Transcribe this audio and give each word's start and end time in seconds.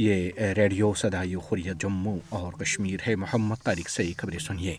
یہ 0.00 0.30
ریڈیو 0.56 0.94
صدائی 0.94 1.34
خوریت 1.34 1.80
جموں 1.80 2.18
اور 2.28 2.52
کشمیر 2.52 3.00
ہے۔ 3.08 3.16
محمد 3.16 3.54
طارق 3.64 3.88
سے 3.88 4.12
خبریں 4.16 4.38
سنیے۔ 4.38 4.76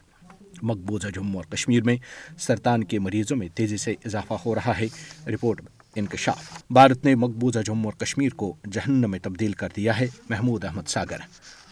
مقبوضہ 0.61 1.07
جموں 1.07 1.41
اور 1.41 1.51
کشمیر 1.51 1.83
میں 1.83 1.95
سرطان 2.37 2.83
کے 2.83 2.99
مریضوں 2.99 3.37
میں 3.37 3.47
تیزی 3.55 3.77
سے 3.77 3.95
اضافہ 4.05 4.33
ہو 4.33 4.55
رہا 4.55 4.79
ہے۔ 4.79 4.87
رپورٹ 5.27 5.61
انکشاف۔ 5.95 6.63
بھارت 6.69 7.05
نے 7.05 7.15
مقبوضہ 7.15 7.59
جموں 7.65 7.85
اور 7.85 7.93
کشمیر 7.93 8.29
کو 8.29 8.55
جہنم 8.71 9.11
میں 9.11 9.19
تبدیل 9.19 9.53
کر 9.53 9.67
دیا 9.75 9.99
ہے۔ 9.99 10.07
محمود 10.29 10.65
احمد 10.65 10.87
ساگر۔ 10.87 11.17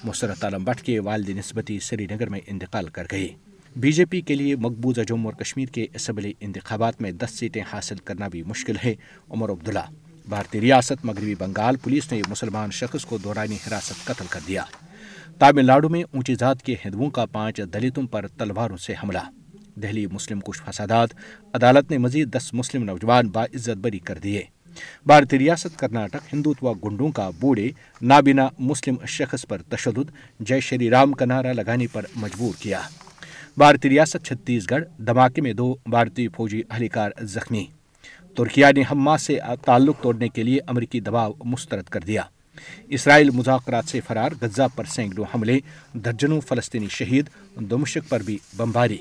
مسرت 0.04 0.44
عالم 0.44 0.64
بٹ 0.64 0.82
کے 0.82 1.00
والد 1.00 1.30
نسبتی 1.30 1.80
سری 1.80 2.08
نگر 2.12 2.30
میں 2.30 2.40
انتقال 2.48 2.90
کر 2.90 3.04
گئے۔ 3.12 3.28
بی 3.76 3.92
جے 3.92 4.06
پی 4.06 4.22
کے 4.22 4.36
لیے 4.36 4.56
مقبوضہ 4.56 5.02
جموں 5.02 5.32
اور 5.32 5.44
کشمیر 5.44 5.68
کے 5.68 5.86
اسمبلی 5.94 6.34
انتخابات 6.40 7.02
میں 7.02 7.12
دس 7.12 7.32
سیٹیں 7.32 7.64
حاصل 7.74 7.96
کرنا 7.96 8.28
بھی 8.28 8.44
مشکل 8.44 8.76
ہے۔ 8.86 8.96
عمر 9.30 9.50
عبداللہ۔ 9.50 10.07
بھارتی 10.30 10.62
ریاست، 10.62 11.06
مغربی 11.06 11.36
بنگال 11.36 11.76
پولیس 11.76 12.12
نے 12.12 12.22
مسلمان 12.30 12.72
شخص 12.72 13.06
کو 13.06 13.18
دورانی 13.18 13.56
حراست 13.56 14.06
قتل 14.06 14.26
کر 14.30 14.40
دیا۔ 14.48 14.64
تامل 15.40 15.66
ناڈو 15.66 15.90
میں 15.90 16.04
اونچی 16.04 16.36
ذات 16.36 16.62
کے 16.62 16.76
ہندوؤں 16.86 17.10
کا 17.10 17.26
پانچ 17.26 17.62
دلتوں 17.74 18.08
پر 18.08 18.28
تلواروں 18.28 18.78
سے 18.78 18.94
حملہ۔ 18.94 19.18
دہلی 19.76 20.08
مسلم 20.08 20.40
کش 20.40 20.62
فسادات، 20.62 21.10
عدالت 21.54 21.92
نے 21.92 21.98
مزید 21.98 22.36
دس 22.36 22.54
مسلم 22.54 22.84
نوجوان 22.84 23.30
باعزت 23.30 23.78
بری 23.78 24.00
کر 24.00 24.18
دیے۔ 24.18 24.44
بھارتی 25.06 25.40
ریاست، 25.40 25.80
کرناٹک، 25.80 26.34
ہندوتوا 26.34 26.74
گنڈوں 26.84 27.12
کا 27.12 27.30
بوڑھے 27.40 27.70
نابینا 28.02 28.50
مسلم 28.60 28.96
شخص 29.08 29.46
پر 29.48 29.62
تشدد، 29.62 30.12
جے 30.40 30.60
شری 30.60 30.90
رام 30.90 31.14
کا 31.14 31.26
نعرہ 31.26 31.54
لگانے 31.54 31.88
پر 31.88 32.06
مجبور 32.16 32.54
کیا۔ 32.60 32.82
بھارتی 33.58 33.90
ریاست، 33.90 34.26
چھتیس 34.26 34.70
گڑھ، 34.70 34.84
دھماکے 34.98 35.42
میں 35.42 35.54
دو 35.54 35.76
بھارتی 35.86 36.28
فوجی 36.28 36.62
اہلکار 36.70 37.12
زخمی۔ 37.22 37.66
ترکیہ 38.38 38.66
نے 38.76 38.84
حماس 38.92 39.22
سے 39.22 39.40
تعلق 39.66 40.02
توڑنے 40.02 40.30
کے 40.30 40.44
لیے 40.44 40.60
امریکی 40.68 41.00
دباؤ 41.00 41.34
مسترد 41.44 41.84
کر 41.84 42.00
دیا۔ 42.00 42.22
اسرائیل 42.88 43.30
مذاکرات 43.30 43.86
سے 43.86 44.00
فرار، 44.08 44.32
غزہ 44.42 44.62
پر 44.76 44.84
سینکڑوں 44.84 45.26
حملے، 45.36 45.60
درجنوں 45.94 46.42
فلسطینی 46.42 46.88
شہید، 46.90 47.26
دمشق 47.56 48.10
پر 48.10 48.20
بھی 48.20 48.38
بمباری۔ 48.58 48.98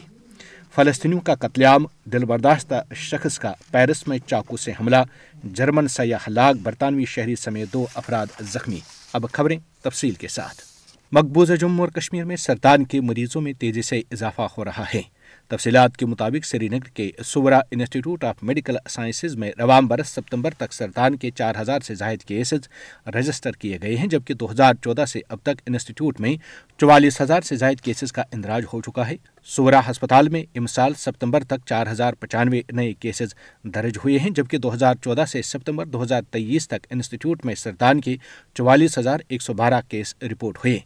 فلسطینیوں 0.74 1.20
کا 1.20 1.34
قتل 1.34 1.62
عام 1.62 1.86
دل 2.04 2.24
برداشتہ 2.24 2.74
شخص 2.94 3.38
کا 3.38 3.52
پیرس 3.70 4.08
میں 4.08 4.18
چاقو 4.26 4.56
سے 4.56 4.72
حملہ، 4.72 4.96
جرمن 5.44 5.88
سیاح 5.88 6.18
ہلاک 6.28 6.56
برطانوی 6.62 7.04
شہری 7.04 7.36
سمیت 7.36 7.72
دو 7.72 7.86
افراد 7.94 8.26
زخمی۔ 8.40 8.80
اب 9.12 9.26
خبریں 9.32 9.58
تفصیل 9.82 10.14
کے 10.14 10.28
ساتھ۔ 10.28 10.62
مقبوضہ 11.12 11.52
جموں 11.52 11.84
اور 11.84 11.88
کشمیر 11.88 12.24
میں 12.24 12.36
سرطان 12.36 12.84
کے 12.84 13.00
مریضوں 13.00 13.40
میں 13.40 13.52
تیزی 13.52 13.82
سے 13.82 14.02
اضافہ 14.10 14.42
ہو 14.58 14.64
رہا 14.64 14.84
ہے۔ 14.94 15.02
تفصیلات 15.48 15.96
کے 15.96 16.06
مطابق 16.06 16.44
سری 16.46 16.68
نگر 16.68 16.88
کے 16.94 17.10
سورا 17.24 17.58
انسٹیٹیوٹ 17.70 18.24
آف 18.24 18.42
میڈیکل 18.42 18.76
سائنسز 18.88 19.36
میں 19.36 19.50
رواں 19.58 19.80
برس 19.80 20.08
ستمبر 20.08 20.54
تک 20.58 20.72
سرطان 20.72 21.16
کے 21.16 21.30
چار 21.30 21.54
ہزار 21.60 21.80
سے 21.80 21.94
زائد 21.94 22.22
کیسز 22.22 22.68
رجسٹر 23.14 23.52
کیے 23.52 23.78
گئے 23.82 23.96
ہیں، 23.96 24.06
جبکہ 24.06 24.34
دو 24.34 24.50
ہزار 24.50 24.74
چودہ 24.84 25.04
سے 25.04 25.20
اب 25.28 25.38
تک 25.42 25.62
انسٹیٹیوٹ 25.66 26.20
میں 26.20 26.34
چوالیس 26.80 27.20
ہزار 27.20 27.40
سے 27.40 27.56
زائد 27.56 27.80
کیسز 27.80 28.12
کا 28.12 28.22
اندراج 28.32 28.64
ہو 28.72 28.80
چکا 28.80 29.08
ہے۔ 29.08 29.16
سورا 29.44 29.80
ہسپتال 29.90 30.28
میں 30.28 30.44
امسال 30.54 30.94
ستمبر 30.94 31.44
تک 31.44 31.66
چار 31.66 31.86
ہزار 31.90 32.12
پچانوے 32.12 32.62
نئے 32.72 32.92
کیسز 32.92 33.34
درج 33.64 33.98
ہوئے 34.04 34.18
ہیں، 34.18 34.30
جبکہ 34.30 34.58
دو 34.58 34.74
ہزار 34.74 34.94
چودہ 35.04 35.24
سے 35.28 35.42
ستمبر 35.42 35.86
دو 35.86 36.02
ہزار 36.02 36.22
تیئیس 36.30 36.68
تک 36.68 36.86
انسٹیٹیوٹ 36.90 37.44
میں 37.46 37.54
سرطان 37.54 38.00
کے 38.00 38.16
چوالیس 38.54 38.98
ہزار 38.98 39.18
ایک 39.28 39.42
سو 39.42 39.52
بارہ 39.54 39.80
کیس 39.88 40.14
رپورٹ 40.22 40.58
ہوئے۔ 40.58 40.78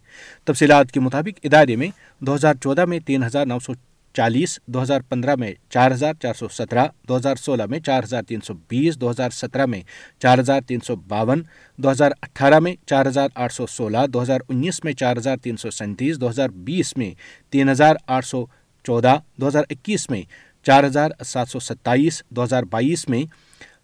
تفصیلات 0.44 0.92
کے 0.92 1.00
مطابق 1.00 1.40
ادارے 1.44 1.76
میں 1.76 1.88
دو 2.20 2.34
ہزار 2.34 2.54
چودہ 2.54 2.84
میں 2.84 2.98
تین 3.06 3.22
ہزار 3.22 3.46
نو 3.46 3.58
سو 3.58 3.72
چالیس، 4.14 4.58
دو 4.66 4.82
ہزار 4.82 5.00
پندرہ 5.00 5.34
میں 5.38 5.52
چار 5.70 5.90
ہزار 5.90 6.14
چار 6.22 6.34
سو 6.34 6.48
سترہ، 6.48 6.86
دو 7.08 7.16
ہزار 7.16 7.36
سولہ 7.36 7.66
میں 7.66 7.80
چار 7.80 8.02
ہزار 8.04 8.22
تین 8.22 8.40
سو 8.40 8.54
بیس، 8.68 9.00
دو 9.00 9.10
ہزار 9.10 9.30
سترہ 9.30 9.66
میں 9.66 9.82
چار 10.18 10.38
ہزار 10.38 10.60
تین 10.60 10.80
سو 10.80 10.96
باون، 10.96 11.42
دو 11.78 11.90
ہزار 11.90 12.10
اٹھارہ 12.22 12.58
میں 12.58 12.74
چار 12.86 13.06
ہزار 13.06 13.28
آٹھ 13.34 13.52
سو 13.52 13.66
سولہ، 13.66 14.06
دو 14.06 14.22
ہزار 14.22 14.40
انیس 14.48 14.84
میں 14.84 14.92
چار 14.92 15.16
ہزار 15.16 15.36
تین 15.36 15.56
سو 15.56 15.70
سینتیس، 15.70 16.20
دو 16.20 16.30
ہزار 16.30 16.48
بیس 16.48 16.96
میں 16.96 17.14
تین 17.50 17.68
ہزار 17.68 17.96
آٹھ 18.06 18.26
سو 18.26 18.44
چودہ، 18.84 19.16
دو 19.36 19.48
ہزار 19.48 19.64
اکیس 19.70 20.10
میں 20.10 20.22
چار 20.66 20.84
ہزار 20.84 21.10
سات 21.24 21.48
سو 21.48 21.60
ستائیس، 21.60 22.22
دو 22.30 22.44
ہزار 22.44 22.62
بائیس 22.62 23.08
میں 23.08 23.22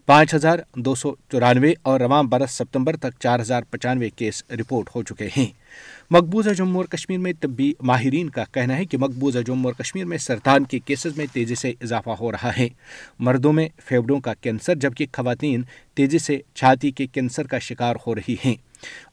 پانچ 0.07 0.35
ہزار 0.35 0.59
دو 0.75 0.95
سو 0.95 1.15
چورانوے 1.31 1.73
اور 1.81 1.99
رواں 1.99 2.23
برس 2.23 2.51
ستمبر 2.51 2.95
تک 2.95 3.19
چار 3.19 3.39
ہزار 3.39 3.61
پچانوے 3.69 4.09
کیس 4.09 4.43
رپورٹ 4.51 4.89
ہو 4.95 5.03
چکے 5.03 5.27
ہیں۔ 5.37 5.45
مقبوضہ 6.11 6.49
جموں 6.49 6.75
اور 6.75 6.85
کشمیر 6.85 7.17
میں 7.17 7.33
طبی 7.39 7.73
ماہرین 7.81 8.29
کا 8.29 8.43
کہنا 8.51 8.77
ہے 8.77 8.85
کہ 8.85 8.97
مقبوضہ 8.97 9.39
جموں 9.39 9.63
اور 9.63 9.73
کشمیر 9.73 10.05
میں 10.05 10.17
سرطان 10.17 10.63
کے 10.63 10.79
کیسز 10.79 11.17
میں 11.17 11.25
تیزی 11.33 11.55
سے 11.55 11.73
اضافہ 11.81 12.09
ہو 12.09 12.31
رہا 12.31 12.51
ہے۔ 12.57 12.69
مردوں 13.19 13.53
میں 13.53 13.69
پھیپڑوں 13.85 14.19
کا 14.19 14.33
کینسر، 14.33 14.75
جبکہ 14.75 15.05
خواتین 15.13 15.61
تیزی 15.93 16.19
سے 16.19 16.39
چھاتی 16.53 16.91
کے 16.91 17.07
کینسر 17.07 17.47
کا 17.47 17.59
شکار 17.59 17.95
ہو 18.07 18.15
رہی 18.15 18.35
ہیں۔ 18.45 18.55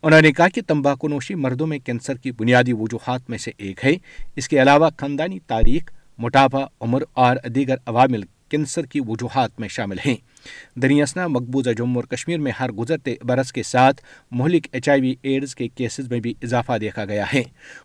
انہوں 0.03 0.21
نے 0.21 0.33
کہا 0.33 0.49
کہ 0.49 0.61
تمباکو 0.67 1.09
نوشی 1.09 1.35
مردوں 1.35 1.67
میں 1.67 1.79
کینسر 1.79 2.15
کی 2.15 2.31
بنیادی 2.31 2.73
وجوہات 2.73 3.31
میں 3.31 3.39
سے 3.39 3.51
ایک 3.57 3.85
ہے۔ 3.85 3.93
اس 4.37 4.49
کے 4.49 4.63
علاوہ 4.63 4.91
خاندانی 4.99 5.39
تاریخ، 5.47 5.83
موٹاپا، 6.19 6.65
عمر 6.81 7.03
اور 7.13 7.37
دیگر 7.49 7.77
عوامل 7.87 8.21
کینسر 8.55 8.87
کی 8.87 9.01
وجوہات 9.01 9.61
میں 9.61 9.69
شامل 9.69 9.97
ہیں۔ 10.07 10.17
دریاسنا، 10.81 11.27
مقبوضہ 11.27 11.71
جموں 11.71 11.95
اور 11.95 12.05
کشمیر 12.05 12.39
میں 12.39 12.53
ہر 12.61 12.73
گزرتے 12.73 13.15
برس 13.23 13.53
کے 13.53 13.63
ساتھ 13.63 14.03
مہلک 14.31 14.67
ایچ 14.73 14.89
آئی 14.89 15.01
وی 15.01 15.15
ایڈز 15.23 15.55
کے 15.55 15.69
کیسز 15.69 16.11
میں 16.11 16.21
بھی 16.21 16.35
اضافہ 16.43 16.79
دیکھا 16.81 17.05
گیا 17.05 17.25
ہے۔ 17.35 17.43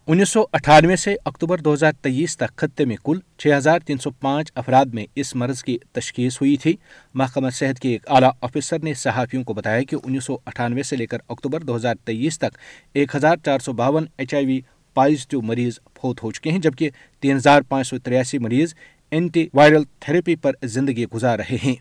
انیس 0.08 0.30
سو 0.30 0.44
اٹھانوے 0.54 0.96
سے 0.96 1.16
اکتوبر 1.26 1.58
دو 1.58 1.74
ہزار 1.74 1.92
تیئیس 2.02 2.38
تک 2.38 2.56
خطے 2.56 2.86
میں 2.86 2.96
کل 3.04 3.20
چھ 3.38 3.48
ہزار 3.58 3.80
تین 3.80 3.98
سو 3.98 4.12
پانچ 4.12 4.52
افراد 4.56 4.86
میں 4.86 5.06
اس 5.16 5.36
مرض 5.36 5.64
کی 5.64 5.78
تشخیص 5.92 6.42
ہوئی 6.42 6.58
تھی۔ 6.58 6.76
محکمہ 7.14 7.50
صحت 7.50 7.80
کے 7.80 7.90
ایک 7.90 8.10
اعلیٰ 8.10 8.32
آفیسر 8.42 8.84
نے 8.84 8.94
صحافیوں 8.94 9.44
کو 9.44 9.54
بتایا 9.54 9.82
کہ 9.82 9.96
انیس 10.04 10.24
سو 10.24 10.38
اٹھانوے 10.46 10.84
سے 10.84 10.96
لے 10.96 11.08
کر 11.08 11.18
اکتوبر 11.30 11.60
دو 11.60 11.76
ہزار 11.76 11.96
تیئیس 12.06 12.40
تک 12.40 12.58
ایک 12.94 13.16
ہزار 13.16 13.38
چار 13.46 13.60
سو 13.60 13.74
باون 13.74 14.06
ایچ 14.18 14.34
آئی 14.34 14.46
وی 14.46 14.62
پازیٹیو 14.94 15.42
مریض 15.42 15.80
فوت 16.02 16.24
ہو 16.24 16.32
چکے 16.32 16.52
ہیں، 16.52 16.60
جبکہ 16.60 16.90
تین 17.20 17.36
ہزار 17.36 17.62
پانچ 17.62 17.88
سو 17.88 17.98
تریاسی 18.00 18.38
مریض 18.38 18.74
اینٹی 19.12 19.48
وائرل 19.54 19.84
تھراپی 20.00 20.36
پر 20.36 20.52
زندگی 20.64 21.06
گزار 21.14 21.40
رہے 21.40 21.58
ہیں۔ 21.64 21.76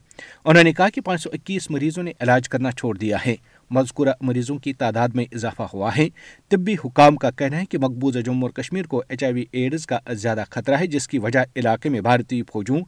انہوں 0.44 0.65
نے 0.65 0.72
کہا 0.72 0.89
کہ 0.89 1.00
پانچ 1.00 1.22
سو 1.22 1.31
اکیس 1.33 1.71
مریضوں 1.71 2.03
نے 2.03 2.12
علاج 2.21 2.49
کرنا 2.49 2.71
چھوڑ 2.71 2.99
دیا 2.99 3.16
ہے۔ 3.27 3.34
مذکورہ 3.71 4.09
مریضوں 4.21 4.59
کی 4.59 4.72
تعداد 4.72 5.09
میں 5.09 5.25
اضافہ 5.33 5.62
ہوا 5.62 5.97
ہے۔ 5.97 6.09
طبی 6.49 6.75
حکام 6.75 7.16
کا 7.16 7.31
کہنا 7.31 7.61
ہے 7.61 7.66
کہ 7.66 7.78
مقبوضہ 7.78 8.19
جموں 8.19 8.43
اور 8.43 8.50
کشمیر 8.50 8.83
کو 8.83 9.03
ایچ 9.09 9.25
آئی 9.25 9.33
وی 9.33 9.44
ایڈز 9.53 9.87
کا 9.87 9.99
زیادہ 10.12 10.44
خطرہ 10.50 10.75
ہے، 10.75 10.87
جس 10.87 11.09
کی 11.09 11.19
وجہ 11.19 11.41
علاقے 11.56 11.89
میں 11.89 12.00
بھارتی 12.00 12.43
فوجوں 12.43 12.81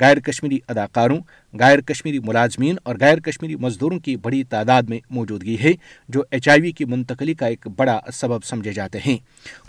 غیر 0.00 0.20
کشمیری 0.20 0.58
اداکاروں 0.68 1.18
غیر 1.58 1.80
کشمیری 1.80 2.18
ملازمین 2.18 2.76
اور 2.82 2.94
غیر 3.00 3.20
کشمیری 3.20 3.56
مزدوروں 3.56 3.98
کی 3.98 4.16
بڑی 4.16 4.44
تعداد 4.44 4.82
میں 4.82 5.00
موجودگی 5.10 5.56
ہے، 5.62 5.72
جو 6.08 6.22
ایچ 6.30 6.48
آئی 6.48 6.60
وی 6.60 6.72
کی 6.72 6.84
منتقلی 6.84 7.34
کا 7.34 7.46
ایک 7.46 7.66
بڑا 7.76 8.00
سبب 8.12 8.44
سمجھے 8.44 8.72
جاتے 8.72 8.98
ہیں۔ 9.06 9.16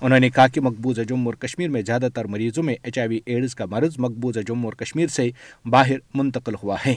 انہوں 0.02 0.20
نے 0.20 0.30
کہا 0.30 0.48
کہ 0.48 0.62
مقبوضہ 0.62 1.02
جموں 1.02 1.26
اور 1.26 1.34
کشمیر 1.34 1.70
میں 1.70 1.82
زیادہ 1.82 2.08
تر 2.14 2.26
مریضوں 2.26 2.64
میں 2.64 2.76
ایچ 2.84 2.98
آئی 2.98 3.08
وی 3.08 3.20
ایڈز 3.26 3.56
کا 3.56 3.66
مرض 3.66 3.96
مقبوضہ 3.98 4.40
جموں 4.40 4.66
اور 4.66 4.74
کشمیر 4.74 5.08
سے 5.08 5.30
باہر 5.66 5.98
منتقل 6.14 6.56
ہوا 6.64 6.76
ہے۔ 6.86 6.96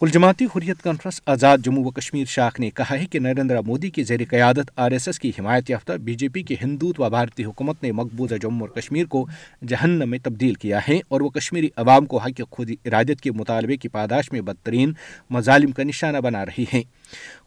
کل 0.00 0.08
جماعتی 0.08 0.44
حریت 0.44 0.82
کانفرنس 0.82 1.20
آزاد 1.26 1.58
جموں 1.58 1.84
و 1.84 1.90
کشمیر 1.90 2.24
شاخ 2.24 2.60
نے 2.60 2.70
کہا 2.70 2.98
ہے 3.00 3.06
کہ 3.06 3.18
نریندر 3.18 3.60
مودی 3.60 3.90
کی 3.90 4.02
زیر 4.02 4.20
قیادت 4.30 4.70
آر 4.76 4.90
ایس 4.90 5.08
ایس 5.08 5.18
کی 5.18 5.32
حمایت 5.38 5.70
یافتہ 5.70 5.92
بی 5.92 6.14
جے 6.14 6.28
پی 6.28 6.42
کی 6.42 6.56
ہندوت 6.62 7.00
و 7.00 7.10
بھارتی 7.10 7.44
حکومت 7.44 7.82
نے 7.82 7.92
مقبوضہ 7.92 8.34
جموں 8.34 8.68
اور 8.68 8.80
کشمیر 8.80 9.06
کو 9.06 9.26
جہنم 9.68 10.10
میں 10.10 10.18
تبدیل 10.22 10.54
کیا 10.54 10.78
ہے 10.88 11.00
اور 11.08 11.20
وہ 11.20 11.28
کشمیری 11.28 11.68
عوام 11.76 12.06
کو 12.06 12.18
حق 12.18 12.40
خود 12.50 12.70
ارادت 12.84 13.20
کے 13.20 13.32
مطالبے 13.32 13.76
کی 13.76 13.88
پاداش 13.88 14.32
میں 14.32 14.40
بدترین 14.40 14.92
مظالم 15.30 15.72
کا 15.72 15.82
نشانہ 15.82 16.18
بنا 16.18 16.46
رہی 16.46 16.64
ہیں۔ 16.72 16.82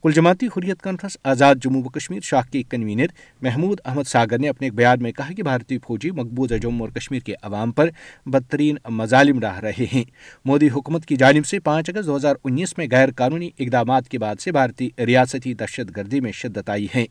کل 0.03 0.11
جماعتی 0.11 0.45
حریت 0.45 0.81
کانفرنس 0.81 1.17
آزاد 1.23 1.55
جموں 1.55 1.81
و 1.81 1.89
کشمیر 1.89 2.19
شاخ 2.23 2.49
کے 2.49 2.63
کنوینر 2.63 3.05
محمود 3.41 3.79
احمد 3.85 4.03
ساگر 4.03 4.39
نے 4.39 4.49
اپنے 4.49 4.67
ایک 4.67 4.73
بیان 4.73 4.97
میں 5.01 5.11
کہا 5.11 5.33
کہ 5.33 5.43
بھارتی 5.43 5.77
فوجی 5.77 6.11
مقبوضہ 6.11 6.53
جموں 6.53 6.79
اور 6.79 6.89
کشمیر 6.89 7.19
کے 7.19 7.33
عوام 7.41 7.71
پر 7.71 7.89
بدترین 8.25 8.77
مظالم 8.89 9.39
ڈاہ 9.39 9.59
رہے 9.59 9.85
ہیں۔ 9.93 10.03
مودی 10.45 10.69
حکومت 10.69 11.05
کی 11.05 11.15
جانب 11.15 11.45
سے 11.45 11.59
پانچ 11.59 11.89
اگست 11.89 12.07
دو 12.07 12.15
ہزار 12.15 12.35
انیس 12.43 12.77
میں 12.77 12.87
غیر 12.91 13.09
قانونی 13.15 13.49
اقدامات 13.59 14.09
کے 14.09 14.19
بعد 14.19 14.35
سے 14.39 14.51
بھارتی 14.51 14.89
ریاستی 15.05 15.53
دہشت 15.53 15.97
گردی 15.97 16.19
میں 16.19 16.31
شدت 16.31 16.69
آئی 16.69 16.87
ہے۔ 16.95 17.05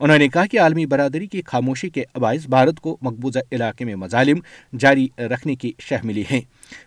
انہوں 0.00 0.18
نے 0.18 0.28
کہا 0.28 0.46
کہ 0.46 0.60
عالمی 0.60 0.86
برادری 0.86 1.26
کی 1.26 1.42
خاموشی 1.46 1.90
کے 1.90 2.04
باعث 2.14 2.46
بھارت 2.46 2.80
کو 2.80 2.96
مقبوضہ 3.02 3.38
علاقے 3.52 3.84
میں 3.84 3.94
مظالم 3.94 4.38
جاری 4.78 5.08
رکھنے 5.18 5.54
کی 5.54 5.72
شہ 5.78 5.94
ملی 6.04 6.24
ہیں 6.30 6.40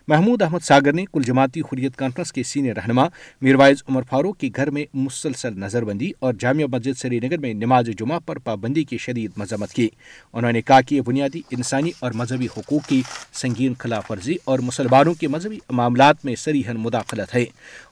محمود 0.08 0.42
احمد 0.42 0.58
ساگر 0.58 0.92
نے 0.92 1.04
کل 1.12 1.22
جماعتی 1.22 1.60
حریت 1.60 1.96
کانفرنس 1.96 2.32
کے 2.32 2.42
سینئر 2.42 2.76
رہنما 2.76 3.06
میروائز 3.40 3.82
عمر 3.88 4.02
فاروق 4.10 4.38
کے 4.38 4.50
گھر 4.56 4.70
میں 4.70 4.84
مسلسل 4.94 5.58
نظر 5.58 5.84
بندی 5.84 6.10
اور 6.18 6.34
جامعہ 6.38 6.66
مسجد 6.66 6.98
سری 6.98 7.20
نگر 7.20 7.38
میں 7.38 7.54
نماز 7.54 7.88
جمعہ 7.98 8.18
پر 8.26 8.38
پابندی 8.38 8.84
کی 8.84 8.98
شدید 8.98 9.30
مذمت 9.36 9.72
کی۔ 9.72 9.88
انہوں 10.32 10.52
نے 10.52 10.62
کہا 10.62 10.80
کہ 10.80 10.94
یہ 10.94 11.00
بنیادی 11.00 11.40
انسانی 11.50 11.90
اور 11.98 12.12
مذہبی 12.12 12.46
حقوق 12.56 12.88
کی 12.88 13.02
سنگین 13.32 13.74
خلاف 13.78 14.10
ورزی 14.10 14.34
اور 14.44 14.58
مسلمانوں 14.58 15.14
کے 15.14 15.28
مذہبی 15.28 15.58
معاملات 15.70 16.24
میں 16.24 16.34
سریحن 16.34 16.76
مداخلت 16.76 17.34
ہے۔ 17.34 17.44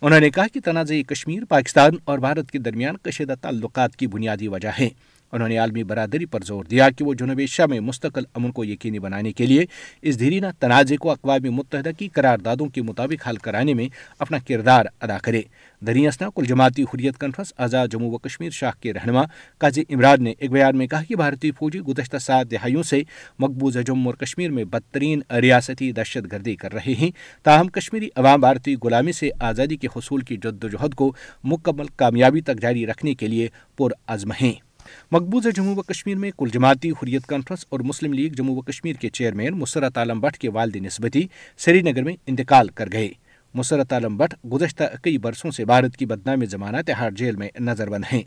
انہوں 0.02 0.20
نے 0.20 0.30
کہا 0.30 0.46
کہ 0.52 0.60
تنازع 0.64 0.94
کشمیر، 1.06 1.44
پاکستان 1.44 1.92
اور 2.04 2.18
بھارت 2.18 2.50
کے 2.50 2.58
درمیان 2.58 2.96
کشیدہ 2.96 3.34
تعلقات 3.40 3.96
کی 3.96 4.06
بنیادی 4.06 4.48
وجہ 4.48 4.68
ہے 4.78 4.88
انہوں 5.34 5.48
نے 5.48 5.58
عالمی 5.58 5.84
برادری 5.84 6.24
پر 6.24 6.40
زور 6.44 6.64
دیا 6.64 6.90
کہ 6.90 7.04
وہ 7.04 7.14
جنوب 7.14 7.38
ایشیا 7.38 7.66
میں 7.66 7.80
مستقل 7.80 8.22
امن 8.34 8.52
کو 8.52 8.64
یقینی 8.64 8.98
بنانے 8.98 9.32
کے 9.32 9.46
لیے 9.46 9.64
اس 10.02 10.18
دھیرینہ 10.18 10.46
تنازع 10.58 10.94
کو 10.96 11.10
اقوام 11.10 11.54
متحدہ 11.54 11.90
کی 11.98 12.08
قراردادوں 12.08 12.66
کے 12.66 12.82
مطابق 12.82 13.28
حل 13.28 13.36
کرانے 13.36 13.74
میں 13.74 13.88
اپنا 14.18 14.38
کردار 14.48 14.84
ادا 15.00 15.18
کرے۔ 15.18 15.42
دریاسنا 15.86 16.28
کل 16.34 16.44
جماعتی 16.44 16.82
حریت 16.82 17.18
کانفرنس 17.18 17.52
آزاد 17.56 17.88
جموں 17.88 18.10
و 18.10 18.18
کشمیر 18.18 18.50
شاخ 18.50 18.80
کے 18.80 18.92
رہنما 18.92 19.22
قاضی 19.58 19.82
عمران 19.90 20.24
نے 20.24 20.34
ایک 20.38 20.50
بیان 20.50 20.78
میں 20.78 20.86
کہا 20.86 21.02
کہ 21.02 21.16
بھارتی 21.16 21.50
فوجی 21.50 21.80
گزشتہ 21.80 22.16
سات 22.16 22.50
دہائیوں 22.50 22.82
سے 22.82 23.02
مقبوضہ 23.38 23.78
جموں 23.78 24.06
اور 24.06 24.14
کشمیر 24.14 24.50
میں 24.50 24.64
بدترین 24.64 25.20
ریاستی 25.40 25.92
دہشت 25.92 26.32
گردی 26.32 26.56
کر 26.56 26.72
رہے 26.72 26.94
ہیں۔ 26.98 27.10
تاہم 27.42 27.68
کشمیری 27.68 28.08
عوام 28.16 28.40
بھارتی 28.40 28.74
غلامی 28.82 29.12
سے 29.12 29.30
آزادی 29.40 29.76
کے 29.76 29.88
حصول 29.96 30.20
کی 30.20 30.36
جدوجہد 30.36 30.94
کو 30.94 31.12
مکمل 31.44 31.86
کامیابی 31.96 32.40
تک 32.40 32.60
جاری 32.60 32.86
رکھنے 32.86 33.14
کے 33.14 33.28
لیے 33.28 33.48
پرعزم 33.76 34.32
ہیں۔ 34.32 34.73
مقبوضہ 35.12 35.48
جموں 35.48 35.76
و 35.76 35.82
کشمیر 35.82 36.16
میں 36.16 36.30
کل 36.38 36.48
جماعتی 36.52 36.90
حریت 36.90 37.26
کانفرنس 37.26 37.66
اور 37.68 37.80
مسلم 37.80 38.12
لیگ 38.12 38.32
جموں 38.32 38.56
و 38.56 38.60
کشمیر 38.60 38.96
کے 38.96 39.08
چیئرمین 39.08 39.52
مسرت 39.52 39.98
عالم 39.98 40.20
بٹ 40.20 40.38
کے 40.38 40.50
والد 40.50 40.76
نسبتی 40.76 41.22
سری 41.56 41.82
نگر 41.82 42.02
میں 42.02 42.16
انتقال 42.26 42.68
کر 42.68 42.88
گئے۔ 42.92 43.08
مسرت 43.54 43.92
عالم 43.92 44.16
بٹ 44.16 44.34
گزشتہ 44.52 44.84
کئی 45.02 45.18
برسوں 45.18 45.50
سے 45.50 45.64
بھارت 45.64 45.96
کی 45.96 46.06
بدنامی 46.06 46.46
زمانہ 46.46 46.76
تہاڑ 46.86 47.10
جیل 47.10 47.36
میں 47.36 47.48
نظر 47.60 47.88
بند 47.88 48.04
ہیں۔ 48.12 48.22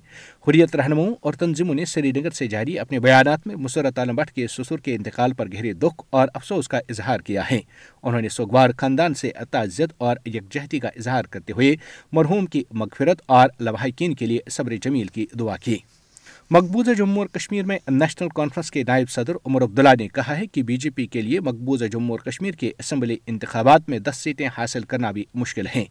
حریت 0.48 0.76
رہنماؤں 0.76 1.16
اور 1.22 1.34
تنظیموں 1.34 1.76
نے 1.76 1.86
سری 1.86 2.12
نگر 2.12 2.30
سے 2.30 2.48
جاری 2.48 2.80
اپنے 2.80 3.00
بیانات 3.00 3.48
میں 3.48 3.56
مسرت 3.56 4.00
عالم 4.00 4.16
بٹ 4.16 4.32
کے 4.32 4.48
سسر 4.48 4.78
کے 4.78 4.96
انتقال 4.96 5.34
پر 5.34 5.52
گہرے 5.54 5.74
دکھ 5.74 6.04
اور 6.10 6.28
افسوس 6.34 6.68
کا 6.68 6.78
اظہار 6.78 7.20
کیا 7.20 7.42
ہے۔ 7.52 7.60
انہوں 8.04 8.22
نے 8.22 8.30
سوگوار 8.30 8.70
خاندان 8.78 9.14
سے 9.14 9.32
تعزیت 9.52 9.90
اور 9.98 10.18
یکجہتی 10.26 10.80
کا 10.80 10.88
اظہار 10.88 11.24
کرتے 11.24 11.54
ہوئے 11.54 11.76
مرحوم 12.12 12.46
کی 12.46 12.64
مغفرت 12.72 13.22
اور 13.26 13.50
لواحقین 13.60 14.14
کے 14.14 14.26
لیے 14.26 14.40
صبر 14.50 14.76
جمیل 14.82 15.08
کی 15.08 15.26
دعا 15.40 15.58
کی۔ 15.58 15.78
مقبوضہ 16.50 16.92
جموں 16.92 17.18
اور 17.18 17.28
کشمیر 17.28 17.66
میں 17.66 17.78
نیشنل 17.88 18.30
کانفرنس 18.36 18.72
کے 18.72 18.84
نائب 18.88 19.10
صدر 19.10 19.34
عمر 19.46 19.62
عبداللہ 19.62 19.90
نے 20.00 20.08
کہا 20.08 20.38
ہے 20.38 20.48
کہ 20.48 20.64
بی 20.64 20.78
جے 20.78 20.90
پی 20.90 21.06
کے 21.08 21.22
لیے 21.22 21.40
مقبوضہ 21.40 21.86
جموں 21.86 22.18
اور 22.18 22.20
کشمیر 22.20 22.52
کے 22.52 22.72
اسمبلی 22.80 23.18
انتخابات 23.26 23.90
میں 23.90 24.00
دس 24.00 24.18
سیٹیں 24.18 24.48
حاصل 24.58 24.82
کرنا 24.82 25.12
بھی 25.12 25.26
مشکل 25.34 25.68
ہیں۔ 25.76 25.86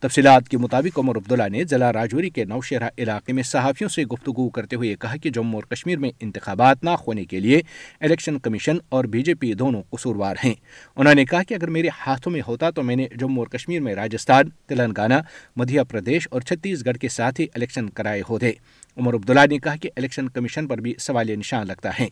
تفصیلات 0.00 0.48
کے 0.48 0.58
مطابق 0.58 0.98
عمر 0.98 1.16
عبداللہ 1.16 1.48
نے 1.48 1.64
ضلع 1.64 1.92
راجوری 1.92 2.30
کے 2.30 2.44
نوشہرہ 2.44 2.88
علاقے 2.98 3.32
میں 3.32 3.42
صحافیوں 3.42 3.88
سے 3.88 4.04
گفتگو 4.04 4.48
کرتے 4.48 4.76
ہوئے 4.76 4.94
کہا 5.00 5.16
کہ 5.16 5.30
جموں 5.30 5.54
اور 5.54 5.62
کشمیر 5.62 5.98
میں 5.98 6.10
انتخابات 6.20 6.84
نہ 6.84 6.90
ہونے 6.90 7.24
کے 7.24 7.40
لیے 7.40 7.62
الیکشن 8.00 8.38
کمیشن 8.38 8.76
اور 8.88 9.04
بی 9.04 9.22
جے 9.22 9.34
پی 9.34 9.54
دونوں 9.54 9.82
قصوروار 9.90 10.36
ہیں۔ 10.44 10.54
انہوں 10.96 11.14
نے 11.14 11.24
کہا 11.24 11.42
کہ 11.42 11.54
اگر 11.54 11.70
میرے 11.70 11.88
ہاتھوں 12.06 12.32
میں 12.32 12.40
ہوتا 12.48 12.70
تو 12.70 12.82
میں 12.82 12.96
نے 12.96 13.06
جموں 13.18 13.38
اور 13.38 13.46
کشمیر 13.46 13.80
میں 13.80 13.94
راجستھان، 13.94 14.44
تلنگانہ، 14.66 15.14
مدھیہ 15.56 15.80
پردیش 15.90 16.28
اور 16.30 16.40
چھتیس 16.40 16.86
گڑھ 16.86 16.98
کے 16.98 17.08
ساتھ 17.08 17.40
ہی 17.40 17.46
الیکشن 17.54 17.90
کرائے 17.90 18.22
ہوتے۔ 18.28 18.52
عمر 18.96 19.14
عبداللہ 19.14 19.40
نے 19.50 19.58
کہا 19.58 19.76
کہ 19.76 19.90
الیکشن 19.96 20.28
کمیشن 20.28 20.66
پر 20.66 20.78
بھی 20.78 20.94
سوالیہ 20.98 21.36
نشان 21.36 21.66
لگتا 21.66 21.90
ہے۔ 22.00 22.06